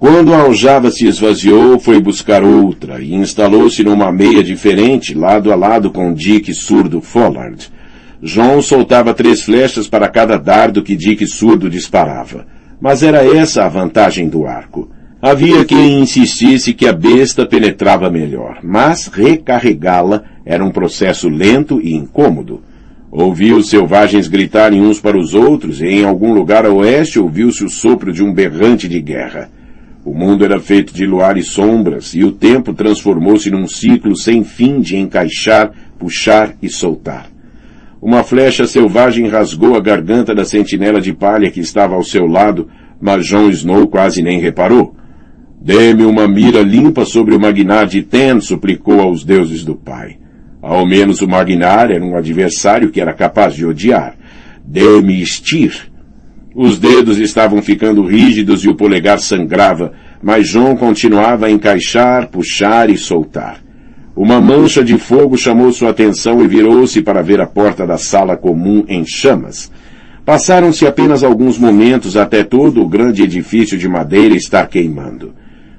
[0.00, 5.54] Quando a aljava se esvaziou, foi buscar outra e instalou-se numa meia diferente, lado a
[5.54, 7.70] lado com Dick surdo Follard.
[8.20, 12.46] John soltava três flechas para cada dardo que Dick surdo disparava.
[12.80, 14.88] Mas era essa a vantagem do arco.
[15.20, 21.94] Havia quem insistisse que a besta penetrava melhor, mas recarregá-la era um processo lento e
[21.94, 22.62] incômodo.
[23.12, 27.62] Ouviu os selvagens gritarem uns para os outros e em algum lugar a oeste ouviu-se
[27.62, 29.50] o sopro de um berrante de guerra.
[30.02, 34.42] O mundo era feito de luar e sombras e o tempo transformou-se num ciclo sem
[34.42, 37.26] fim de encaixar, puxar e soltar.
[38.02, 42.66] Uma flecha selvagem rasgou a garganta da sentinela de palha que estava ao seu lado,
[42.98, 44.96] mas Jon Snow quase nem reparou.
[45.60, 50.16] Dê-me uma mira limpa sobre o Magnar de Ten, suplicou aos deuses do pai.
[50.62, 54.16] Ao menos o Magnar era um adversário que era capaz de odiar.
[54.64, 55.90] Dê-me Estir.
[56.54, 62.88] Os dedos estavam ficando rígidos e o polegar sangrava, mas John continuava a encaixar, puxar
[62.88, 63.60] e soltar.
[64.22, 68.36] Uma mancha de fogo chamou sua atenção e virou-se para ver a porta da sala
[68.36, 69.72] comum em chamas.
[70.26, 75.32] Passaram-se apenas alguns momentos até todo o grande edifício de madeira estar queimando.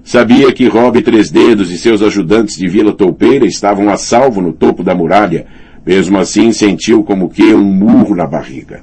[0.04, 4.54] Sabia que Rob Três Dedos e seus ajudantes de Vila Toupeira estavam a salvo no
[4.54, 5.46] topo da muralha.
[5.86, 8.82] Mesmo assim sentiu como que um murro na barriga.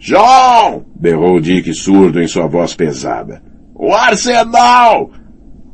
[0.00, 0.84] João!
[0.96, 3.40] berrou Dick surdo em sua voz pesada.
[3.72, 5.12] O arsenal!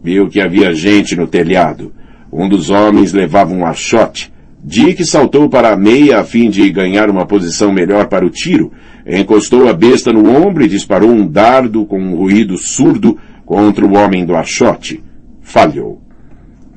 [0.05, 1.94] Viu que havia gente no telhado.
[2.33, 4.33] Um dos homens levava um archote.
[4.62, 8.73] Dick saltou para a meia a fim de ganhar uma posição melhor para o tiro.
[9.07, 13.95] Encostou a besta no ombro e disparou um dardo com um ruído surdo contra o
[13.95, 15.03] homem do archote.
[15.41, 16.03] Falhou.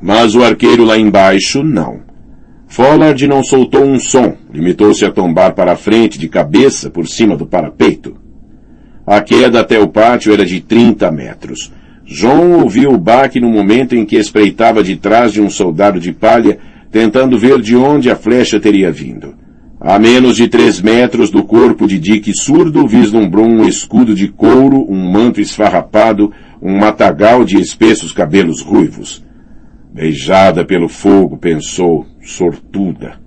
[0.02, 2.02] Mas o arqueiro lá embaixo não.
[2.68, 7.36] Follard não soltou um som, limitou-se a tombar para a frente de cabeça por cima
[7.36, 8.16] do parapeito.
[9.06, 11.72] A queda até o pátio era de 30 metros.
[12.10, 16.12] John ouviu o baque no momento em que espreitava de trás de um soldado de
[16.12, 16.58] palha,
[16.91, 19.36] tentando ver de onde a flecha teria vindo.
[19.80, 24.88] A menos de três metros do corpo de Dick surdo vislumbrou um escudo de couro,
[24.89, 29.24] um manto esfarrapado, um matagal de espessos cabelos ruivos.
[29.93, 33.19] Beijada pelo fogo, pensou, sortuda.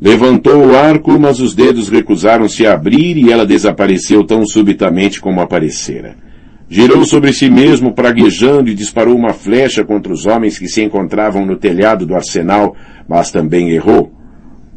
[0.00, 5.40] Levantou o arco, mas os dedos recusaram-se a abrir e ela desapareceu tão subitamente como
[5.40, 6.29] aparecera.
[6.72, 11.44] Girou sobre si mesmo, praguejando, e disparou uma flecha contra os homens que se encontravam
[11.44, 12.76] no telhado do arsenal,
[13.08, 14.12] mas também errou.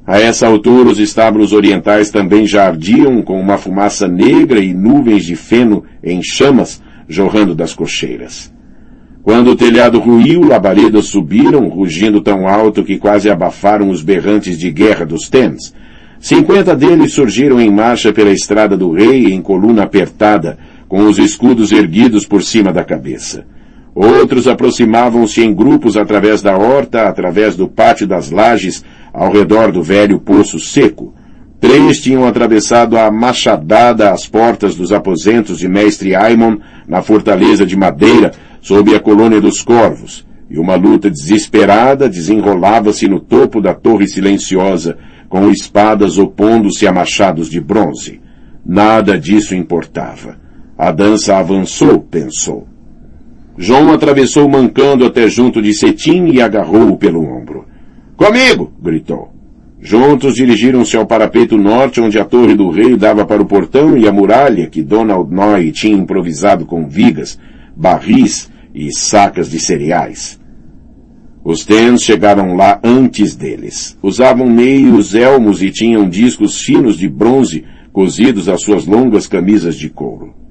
[0.03, 5.23] A essa altura, os estábulos orientais também já ardiam com uma fumaça negra e nuvens
[5.23, 8.51] de feno em chamas jorrando das cocheiras.
[9.21, 14.71] Quando o telhado ruiu, labaredas subiram, rugindo tão alto que quase abafaram os berrantes de
[14.71, 15.71] guerra dos Thames.
[16.19, 20.57] Cinquenta deles surgiram em marcha pela estrada do rei em coluna apertada,
[20.93, 23.47] com os escudos erguidos por cima da cabeça.
[23.95, 29.81] Outros aproximavam-se em grupos através da horta, através do pátio das lajes, ao redor do
[29.81, 31.11] velho poço seco.
[31.59, 37.75] Três tinham atravessado a machadada às portas dos aposentos de mestre Aimon, na fortaleza de
[37.75, 44.07] madeira, sob a colônia dos corvos, e uma luta desesperada desenrolava-se no topo da torre
[44.07, 48.21] silenciosa, com espadas opondo-se a machados de bronze.
[48.63, 50.42] Nada disso importava.
[50.83, 52.67] A dança avançou, pensou.
[53.57, 57.63] João atravessou mancando até junto de Cetim e agarrou-o pelo ombro.
[58.17, 58.69] Comigo!
[58.81, 59.31] gritou.
[59.79, 64.09] Juntos dirigiram-se ao parapeito norte, onde a torre do rei dava para o portão e
[64.09, 67.39] a muralha que Donald Noy tinha improvisado com vigas,
[67.73, 70.37] barris e sacas de cereais.
[71.45, 73.97] Os Tens chegaram lá antes deles.
[74.03, 79.89] Usavam meios elmos e tinham discos finos de bronze cozidos às suas longas camisas de
[79.89, 80.42] couro.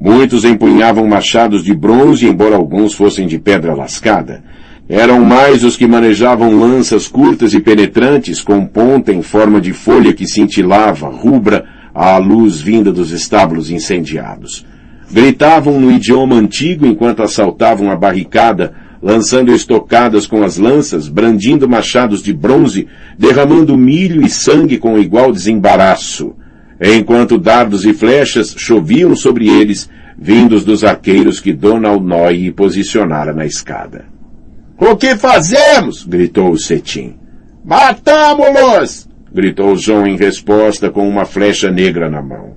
[0.00, 4.44] Muitos empunhavam machados de bronze, embora alguns fossem de pedra lascada.
[4.88, 10.12] Eram mais os que manejavam lanças curtas e penetrantes com ponta em forma de folha
[10.12, 14.64] que cintilava, rubra, à luz vinda dos estábulos incendiados.
[15.10, 22.22] Gritavam no idioma antigo enquanto assaltavam a barricada, lançando estocadas com as lanças, brandindo machados
[22.22, 22.86] de bronze,
[23.18, 26.34] derramando milho e sangue com igual desembaraço,
[26.80, 33.46] enquanto dardos e flechas choviam sobre eles, vindos dos arqueiros que Donald Noy posicionara na
[33.46, 34.06] escada.
[34.76, 36.04] O que fazemos?
[36.04, 37.16] gritou o cetim.
[37.64, 39.08] Matamos-los!
[39.32, 42.56] gritou João em resposta com uma flecha negra na mão.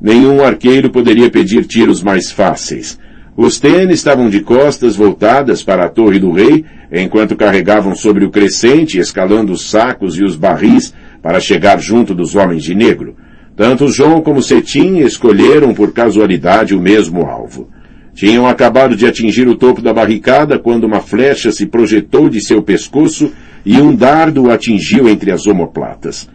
[0.00, 2.98] Nenhum arqueiro poderia pedir tiros mais fáceis.
[3.36, 8.30] Os tênis estavam de costas voltadas para a torre do rei, enquanto carregavam sobre o
[8.30, 13.16] crescente, escalando os sacos e os barris para chegar junto dos homens de negro.
[13.56, 17.68] Tanto João como Cetim escolheram por casualidade o mesmo alvo.
[18.12, 22.62] Tinham acabado de atingir o topo da barricada quando uma flecha se projetou de seu
[22.62, 23.32] pescoço
[23.64, 26.28] e um dardo o atingiu entre as omoplatas.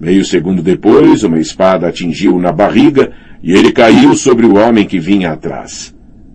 [0.00, 4.98] Meio segundo depois, uma espada atingiu-o na barriga e ele caiu sobre o homem que
[4.98, 5.94] vinha atrás.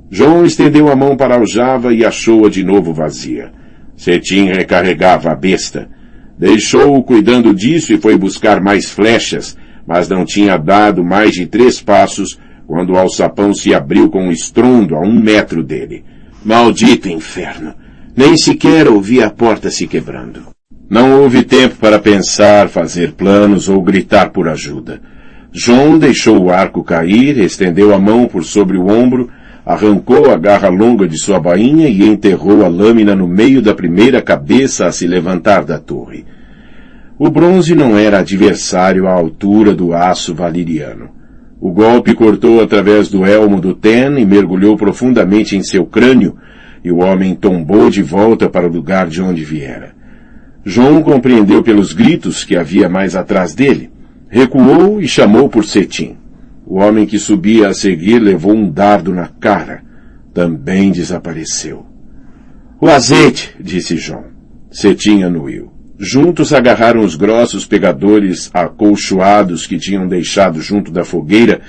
[0.10, 3.52] João estendeu a mão para a aljava e achou-a de novo vazia.
[3.98, 5.90] Cetim recarregava a besta.
[6.38, 11.82] Deixou-o cuidando disso e foi buscar mais flechas, mas não tinha dado mais de três
[11.82, 16.04] passos quando o alçapão se abriu com um estrondo a um metro dele.
[16.44, 17.74] Maldito inferno!
[18.16, 20.42] Nem sequer ouvi a porta se quebrando.
[20.90, 25.02] Não houve tempo para pensar, fazer planos ou gritar por ajuda.
[25.52, 29.30] João deixou o arco cair, estendeu a mão por sobre o ombro,
[29.66, 34.22] arrancou a garra longa de sua bainha e enterrou a lâmina no meio da primeira
[34.22, 36.26] cabeça a se levantar da torre.
[37.18, 41.10] O bronze não era adversário à altura do aço valeriano.
[41.62, 46.36] O golpe cortou através do elmo do Ten e mergulhou profundamente em seu crânio,
[46.84, 49.96] e o homem tombou de volta para o lugar de onde viera.
[50.66, 53.90] João compreendeu pelos gritos que havia mais atrás dele.
[54.28, 56.18] Recuou e chamou por Cetim.
[56.66, 59.84] O homem que subia a seguir levou um dardo na cara.
[60.34, 61.86] Também desapareceu.
[62.82, 64.26] O azeite, disse João.
[64.70, 65.75] Cetim anuiu.
[65.98, 71.62] Juntos agarraram os grossos pegadores acolchoados que tinham deixado junto da fogueira,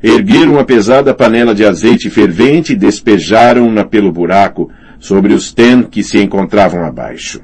[0.00, 6.02] ergueram a pesada panela de azeite fervente e despejaram-na pelo buraco sobre os ten que
[6.02, 7.40] se encontravam abaixo.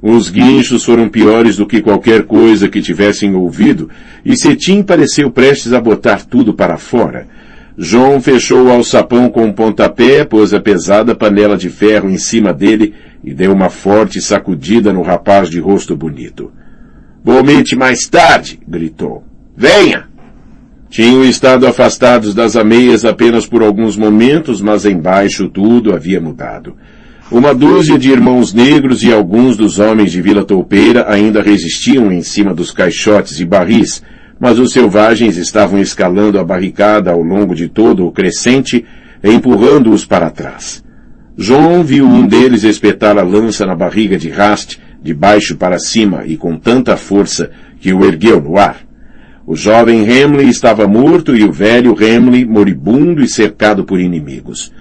[0.00, 3.90] Os guinchos foram piores do que qualquer coisa que tivessem ouvido,
[4.24, 7.26] e Cetim pareceu prestes a botar tudo para fora.
[7.76, 12.52] João fechou o alçapão com um pontapé, pôs a pesada panela de ferro em cima
[12.52, 16.52] dele e deu uma forte sacudida no rapaz de rosto bonito.
[17.24, 18.60] Vomite mais tarde!
[18.66, 19.24] gritou.
[19.56, 20.08] Venha!
[20.88, 26.76] Tinham estado afastados das ameias apenas por alguns momentos, mas embaixo tudo havia mudado.
[27.30, 32.22] Uma dúzia de irmãos negros e alguns dos homens de Vila Toupeira ainda resistiam em
[32.22, 34.00] cima dos caixotes e barris,
[34.38, 38.84] mas os selvagens estavam escalando a barricada ao longo de todo o crescente,
[39.24, 40.85] empurrando-os para trás.
[41.38, 46.24] João viu um deles espetar a lança na barriga de Rast, de baixo para cima
[46.24, 48.78] e com tanta força que o ergueu no ar.
[49.46, 54.72] O jovem Remley estava morto e o velho Remley moribundo e cercado por inimigos.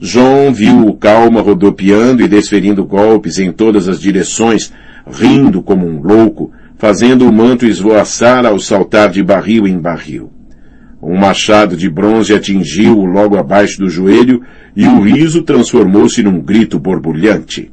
[0.00, 4.72] João viu o calma rodopiando e desferindo golpes em todas as direções,
[5.06, 10.39] rindo como um louco, fazendo o manto esvoaçar ao saltar de barril em barril.
[11.02, 14.42] Um machado de bronze atingiu-o logo abaixo do joelho
[14.76, 17.72] e o riso transformou-se num grito borbulhante.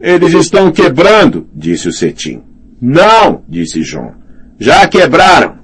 [0.00, 2.42] Eles estão quebrando, disse o cetim.
[2.80, 4.14] Não, disse João.
[4.58, 5.56] Já quebraram.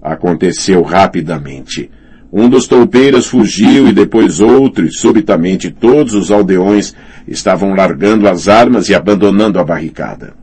[0.00, 1.90] Aconteceu rapidamente.
[2.32, 6.94] Um dos toupeiras fugiu e depois outro, e subitamente todos os aldeões
[7.26, 10.34] estavam largando as armas e abandonando a barricada.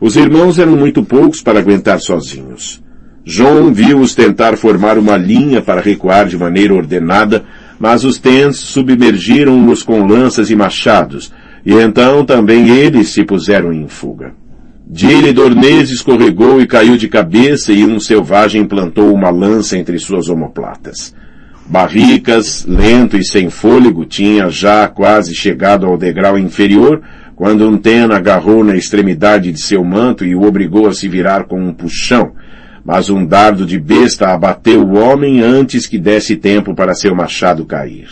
[0.00, 2.82] Os irmãos eram muito poucos para aguentar sozinhos.
[3.28, 7.44] João viu-os tentar formar uma linha para recuar de maneira ordenada,
[7.76, 11.32] mas os tens submergiram-nos com lanças e machados,
[11.64, 14.32] e então também eles se puseram em fuga.
[14.86, 20.28] Dile Dornês escorregou e caiu de cabeça e um selvagem plantou uma lança entre suas
[20.28, 21.12] omoplatas.
[21.66, 27.02] Barricas, lento e sem fôlego, tinha já quase chegado ao degrau inferior,
[27.34, 31.44] quando um Ten agarrou na extremidade de seu manto e o obrigou a se virar
[31.44, 32.32] com um puxão,
[32.86, 37.66] mas um dardo de besta abateu o homem antes que desse tempo para seu machado
[37.66, 38.06] cair.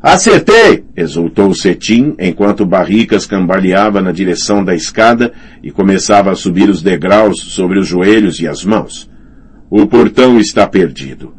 [0.00, 0.84] Acertei!
[0.96, 7.40] exultou Cetim, enquanto Barricas cambaleava na direção da escada e começava a subir os degraus
[7.40, 9.10] sobre os joelhos e as mãos.
[9.68, 11.34] O portão está perdido.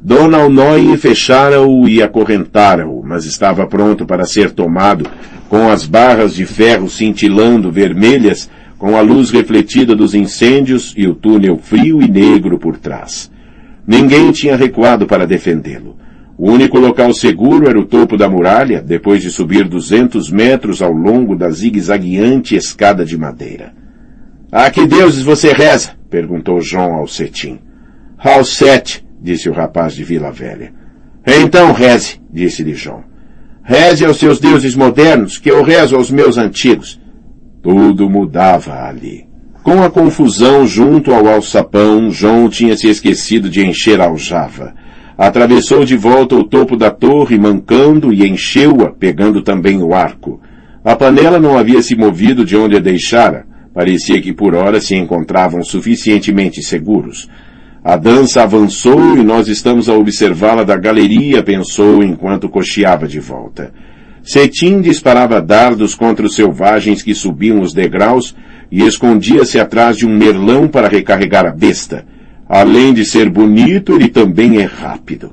[0.00, 5.10] Dona Alnoy fechara-o e acorrentara-o, mas estava pronto para ser tomado,
[5.48, 8.48] com as barras de ferro cintilando vermelhas
[8.84, 13.32] com a luz refletida dos incêndios e o túnel frio e negro por trás.
[13.86, 15.96] Ninguém tinha recuado para defendê-lo.
[16.36, 20.92] O único local seguro era o topo da muralha, depois de subir duzentos metros ao
[20.92, 23.72] longo da zigue-zagueante escada de madeira.
[24.52, 25.92] A que deuses você reza?
[26.10, 27.60] perguntou João ao cetim.
[28.18, 30.74] Ao sete, disse o rapaz de Vila Velha.
[31.26, 33.02] Então reze, disse-lhe João.
[33.62, 37.02] Reze aos seus deuses modernos, que eu rezo aos meus antigos.
[37.64, 39.26] Tudo mudava ali.
[39.62, 44.74] Com a confusão junto ao alçapão, João tinha se esquecido de encher a aljava.
[45.16, 50.42] Atravessou de volta o topo da torre, mancando, e encheu-a, pegando também o arco.
[50.84, 53.46] A panela não havia se movido de onde a deixara.
[53.72, 57.30] Parecia que por hora se encontravam suficientemente seguros.
[57.82, 63.72] A dança avançou e nós estamos a observá-la da galeria, pensou enquanto cocheava de volta.
[64.24, 68.34] Cetim disparava dardos contra os selvagens que subiam os degraus
[68.72, 72.06] e escondia-se atrás de um merlão para recarregar a besta.
[72.48, 75.32] Além de ser bonito, ele também é rápido.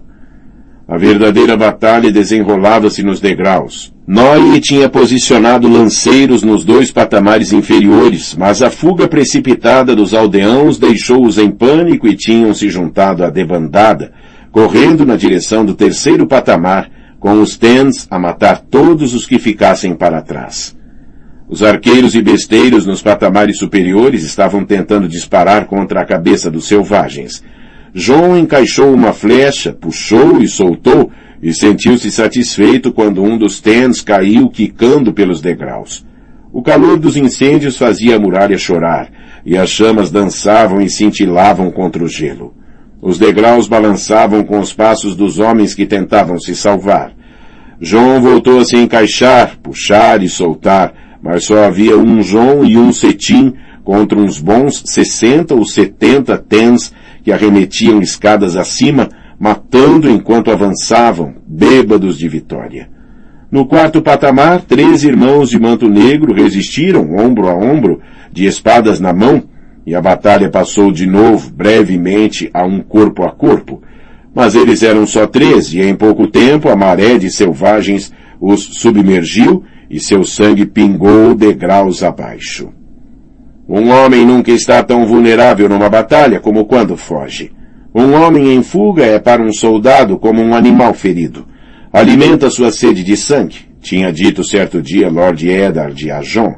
[0.85, 3.93] A verdadeira batalha desenrolava-se nos degraus.
[4.05, 11.37] Noye tinha posicionado lanceiros nos dois patamares inferiores, mas a fuga precipitada dos aldeãos deixou-os
[11.37, 14.11] em pânico e tinham se juntado à debandada,
[14.51, 16.89] correndo na direção do terceiro patamar,
[17.21, 20.75] com os tens a matar todos os que ficassem para trás.
[21.47, 27.43] Os arqueiros e besteiros nos patamares superiores estavam tentando disparar contra a cabeça dos selvagens.
[27.93, 31.11] João encaixou uma flecha, puxou e soltou,
[31.43, 36.03] e sentiu-se satisfeito quando um dos tens caiu quicando pelos degraus.
[36.51, 39.11] O calor dos incêndios fazia a muralha chorar,
[39.45, 42.55] e as chamas dançavam e cintilavam contra o gelo.
[43.01, 47.13] Os degraus balançavam com os passos dos homens que tentavam se salvar.
[47.79, 52.93] João voltou a se encaixar, puxar e soltar, mas só havia um João e um
[52.93, 56.93] cetim contra uns bons sessenta ou setenta tens
[57.23, 62.87] que arremetiam escadas acima, matando enquanto avançavam, bêbados de vitória.
[63.51, 67.99] No quarto patamar, três irmãos de manto negro resistiram, ombro a ombro,
[68.31, 69.43] de espadas na mão,
[69.91, 73.81] e a batalha passou de novo, brevemente, a um corpo a corpo.
[74.33, 79.65] Mas eles eram só três, e em pouco tempo a maré de selvagens os submergiu
[79.89, 82.69] e seu sangue pingou degraus abaixo.
[83.67, 87.51] Um homem nunca está tão vulnerável numa batalha como quando foge.
[87.93, 91.45] Um homem em fuga é para um soldado como um animal ferido.
[91.91, 96.55] Alimenta sua sede de sangue, tinha dito certo dia Lord Eddard a John,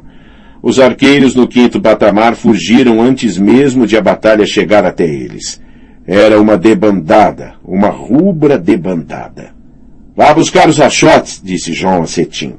[0.66, 5.60] os arqueiros no quinto patamar fugiram antes mesmo de a batalha chegar até eles.
[6.06, 9.50] Era uma debandada, uma rubra debandada.
[10.16, 12.54] Vá buscar os achotes, disse João a Cetim.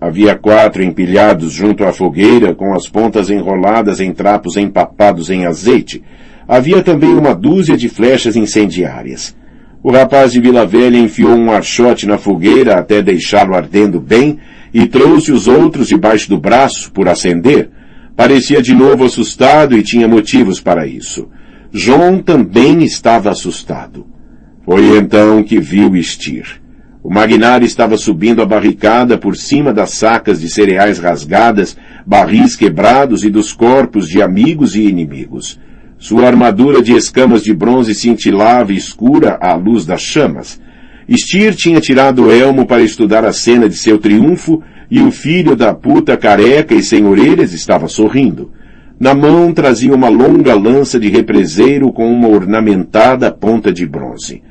[0.00, 6.04] Havia quatro empilhados junto à fogueira, com as pontas enroladas em trapos empapados em azeite.
[6.46, 9.36] Havia também uma dúzia de flechas incendiárias.
[9.82, 14.38] O rapaz de Vila Velha enfiou um archote na fogueira até deixá-lo ardendo bem
[14.72, 17.70] e trouxe os outros debaixo do braço por acender.
[18.16, 21.28] Parecia de novo assustado e tinha motivos para isso.
[21.72, 24.06] João também estava assustado.
[24.64, 26.60] Foi então que viu Estir.
[27.02, 33.24] O magnata estava subindo a barricada por cima das sacas de cereais rasgadas, barris quebrados
[33.24, 35.58] e dos corpos de amigos e inimigos.
[35.98, 40.60] Sua armadura de escamas de bronze cintilava escura à luz das chamas.
[41.16, 45.56] Styr tinha tirado o elmo para estudar a cena de seu triunfo e o filho
[45.56, 48.52] da puta careca e sem orelhas estava sorrindo.
[48.98, 54.42] Na mão trazia uma longa lança de represeiro com uma ornamentada ponta de bronze.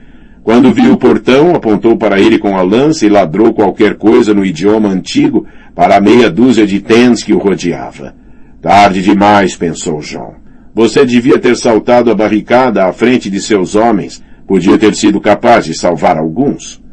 [0.44, 4.44] Quando viu o portão, apontou para ele com a lança e ladrou qualquer coisa no
[4.44, 5.46] idioma antigo
[5.76, 8.16] para a meia dúzia de tens que o rodeava.
[8.62, 10.34] Tarde demais, pensou João.
[10.74, 14.24] Você devia ter saltado a barricada à frente de seus homens.
[14.50, 16.84] Podia ter sido capaz de salvar alguns.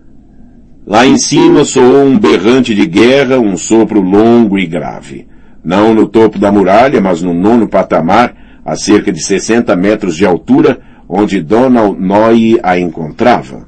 [0.87, 5.27] Lá em cima soou um berrante de guerra, um sopro longo e grave
[5.67, 10.25] não no topo da muralha, mas no nono patamar, a cerca de 60 metros de
[10.25, 10.79] altura,
[11.09, 13.67] onde Donald Noy a encontrava.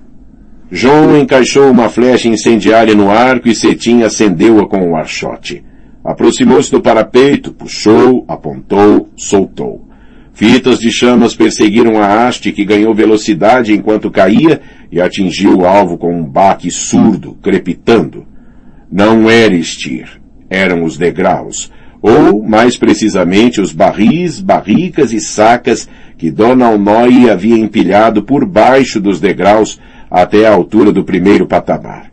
[0.71, 5.65] João encaixou uma flecha incendiária no arco e Cetim acendeu-a com o um archote.
[6.05, 9.88] Aproximou-se do parapeito, puxou, apontou, soltou.
[10.39, 15.99] Fitas de chamas perseguiram a haste que ganhou velocidade enquanto caía e atingiu o alvo
[15.99, 18.25] com um baque surdo, crepitando.
[18.89, 20.09] Não era estir,
[20.49, 27.59] eram os degraus, ou, mais precisamente, os barris, barricas e sacas que Dona Alnoy havia
[27.59, 32.13] empilhado por baixo dos degraus até a altura do primeiro patamar.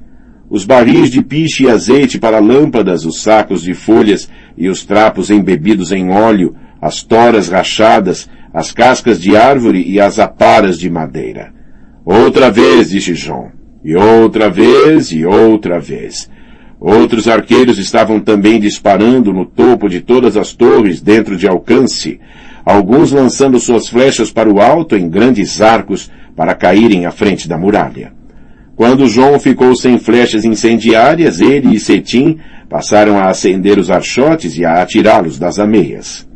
[0.49, 5.29] Os barris de piche e azeite para lâmpadas, os sacos de folhas e os trapos
[5.29, 6.55] embebidos em óleo,
[6.85, 11.51] as toras rachadas, as cascas de árvore e as aparas de madeira.
[12.05, 13.49] Outra vez, disse João.
[13.83, 16.29] E outra vez, e outra vez.
[16.79, 22.19] Outros arqueiros estavam também disparando no topo de todas as torres dentro de alcance,
[22.63, 27.57] alguns lançando suas flechas para o alto em grandes arcos para caírem à frente da
[27.57, 28.13] muralha.
[28.75, 32.37] Quando João ficou sem flechas incendiárias, ele e Cetim
[32.69, 36.27] passaram a acender os archotes e a atirá-los das ameias.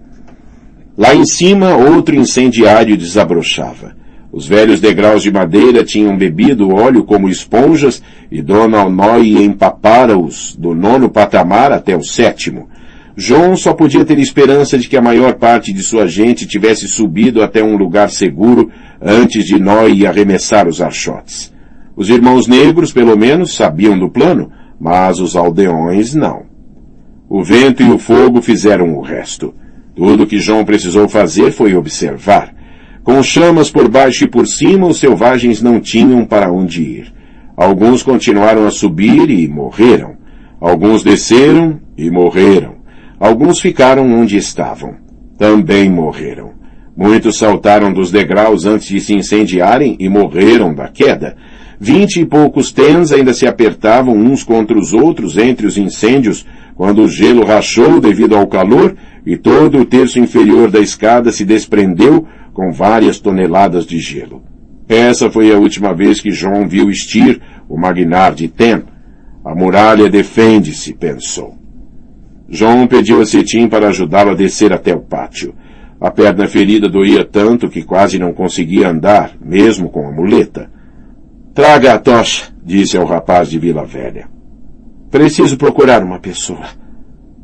[0.99, 3.95] Lá em cima, outro incendiário desabrochava.
[4.33, 10.75] Os velhos degraus de madeira tinham bebido óleo como esponjas e Dona Alnoy empapara-os do
[10.75, 12.67] nono patamar até o sétimo.
[13.15, 17.41] João só podia ter esperança de que a maior parte de sua gente tivesse subido
[17.41, 18.69] até um lugar seguro
[19.01, 21.53] antes de Noy arremessar os archotes.
[21.95, 26.41] Os irmãos negros, pelo menos, sabiam do plano, mas os aldeões não.
[27.29, 29.53] O vento e o fogo fizeram o resto.
[29.99, 32.55] Tudo que João precisou fazer foi observar.
[33.03, 37.13] Com chamas por baixo e por cima, os selvagens não tinham para onde ir.
[37.57, 40.15] Alguns continuaram a subir e morreram.
[40.61, 42.75] Alguns desceram e morreram.
[43.19, 44.95] Alguns ficaram onde estavam.
[45.37, 46.51] Também morreram.
[46.95, 51.35] Muitos saltaram dos degraus antes de se incendiarem e morreram da queda.
[51.79, 57.03] Vinte e poucos tens ainda se apertavam uns contra os outros entre os incêndios quando
[57.03, 62.27] o gelo rachou devido ao calor e todo o terço inferior da escada se desprendeu
[62.53, 64.43] com várias toneladas de gelo.
[64.89, 68.83] Essa foi a última vez que João viu Estir, o magnar de Ten.
[69.45, 71.55] A muralha defende-se, pensou.
[72.49, 75.53] João pediu a Cetim para ajudá-lo a descer até o pátio.
[76.01, 80.69] A perna ferida doía tanto que quase não conseguia andar, mesmo com a muleta.
[81.59, 84.29] Traga a tocha, disse ao rapaz de Vila Velha.
[85.11, 86.65] Preciso procurar uma pessoa.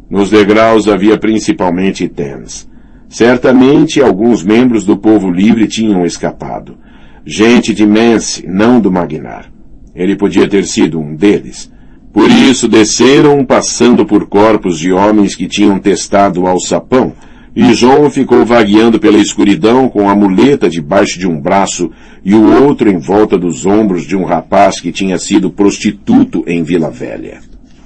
[0.09, 2.65] Nos degraus havia principalmente tens.
[3.09, 6.77] Certamente alguns membros do povo livre tinham escapado.
[7.25, 9.51] Gente de Mance, não do Magnar.
[9.93, 11.69] Ele podia ter sido um deles.
[12.13, 17.11] Por isso desceram passando por corpos de homens que tinham testado o alçapão,
[17.55, 21.89] e João ficou vagueando pela escuridão com a muleta debaixo de um braço
[22.23, 26.63] e o outro em volta dos ombros de um rapaz que tinha sido prostituto em
[26.63, 27.39] Vila Velha.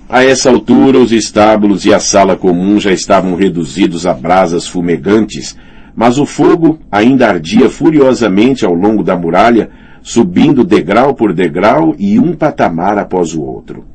[0.10, 5.56] A essa altura, os estábulos e a sala comum já estavam reduzidos a brasas fumegantes,
[5.96, 9.70] mas o fogo ainda ardia furiosamente ao longo da muralha,
[10.02, 13.86] subindo degrau por degrau e um patamar após o outro.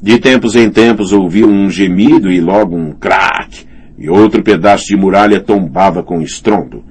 [0.00, 3.67] De tempos em tempos ouviam um gemido e logo um crack,
[3.98, 6.84] e outro pedaço de muralha tombava com estrondo.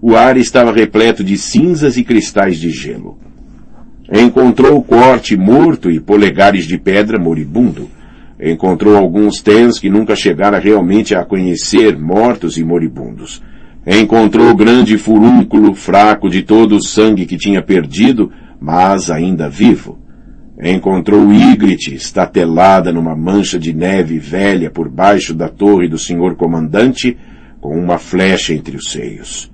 [0.00, 3.18] O ar estava repleto de cinzas e cristais de gelo.
[4.12, 7.88] Encontrou corte morto e polegares de pedra moribundo.
[8.40, 13.42] Encontrou alguns tens que nunca chegara realmente a conhecer mortos e moribundos.
[13.86, 20.03] Encontrou grande furúnculo fraco de todo o sangue que tinha perdido, mas ainda vivo.
[20.60, 27.16] Encontrou Ygritte estatelada numa mancha de neve velha por baixo da torre do senhor comandante,
[27.60, 29.50] com uma flecha entre os seios.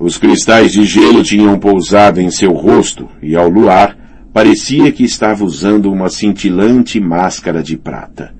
[0.00, 3.96] Os cristais de gelo tinham pousado em seu rosto e ao luar
[4.32, 8.34] parecia que estava usando uma cintilante máscara de prata.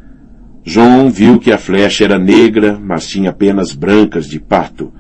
[0.65, 4.93] João viu que a flecha era negra, mas tinha penas brancas de pato.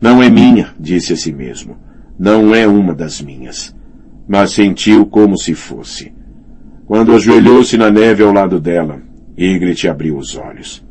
[0.00, 1.76] Não é minha, disse a si mesmo.
[2.18, 3.76] Não é uma das minhas.
[4.26, 6.12] Mas sentiu como se fosse.
[6.86, 9.00] Quando ajoelhou-se na neve ao lado dela,
[9.38, 10.84] Ygritte abriu os olhos.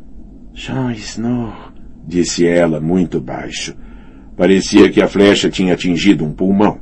[0.54, 1.54] Jon Snow,
[2.08, 3.76] disse ela muito baixo.
[4.36, 6.80] Parecia que a flecha tinha atingido um pulmão.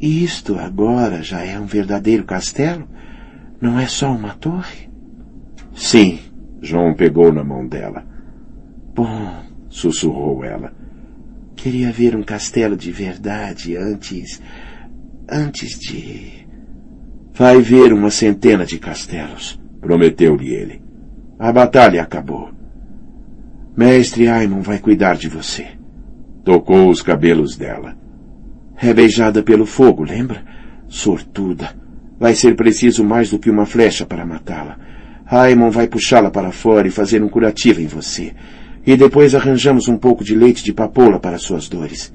[0.00, 2.88] Isto agora já é um verdadeiro castelo?
[3.60, 4.90] Não é só uma torre?
[5.74, 6.18] Sim,
[6.60, 8.04] João pegou na mão dela.
[8.94, 10.72] Bom, sussurrou ela.
[11.54, 14.42] Queria ver um castelo de verdade antes.
[15.30, 16.41] antes de.
[17.34, 20.82] Vai ver uma centena de castelos, prometeu-lhe ele.
[21.38, 22.50] A batalha acabou.
[23.74, 25.66] Mestre Aimon vai cuidar de você.
[26.44, 27.96] Tocou os cabelos dela.
[28.76, 30.44] É beijada pelo fogo, lembra?
[30.88, 31.70] Sortuda.
[32.20, 34.76] Vai ser preciso mais do que uma flecha para matá-la.
[35.24, 38.34] Aimon vai puxá-la para fora e fazer um curativo em você.
[38.84, 42.12] E depois arranjamos um pouco de leite de papoula para suas dores.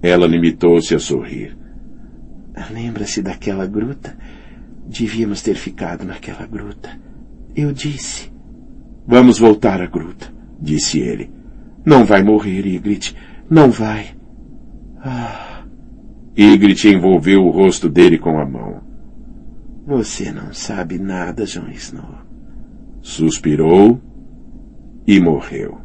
[0.00, 1.59] Ela limitou-se a sorrir.
[2.70, 4.16] Lembra-se daquela gruta?
[4.86, 6.90] Devíamos ter ficado naquela gruta.
[7.54, 8.30] Eu disse.
[9.06, 11.30] Vamos voltar à gruta, disse ele.
[11.84, 13.16] Não vai morrer, Ygritte.
[13.48, 14.14] Não vai.
[15.02, 15.64] Ah.
[16.36, 18.82] Ygritte envolveu o rosto dele com a mão.
[19.86, 22.18] Você não sabe nada, Jon Snow.
[23.00, 24.00] Suspirou
[25.06, 25.79] e morreu.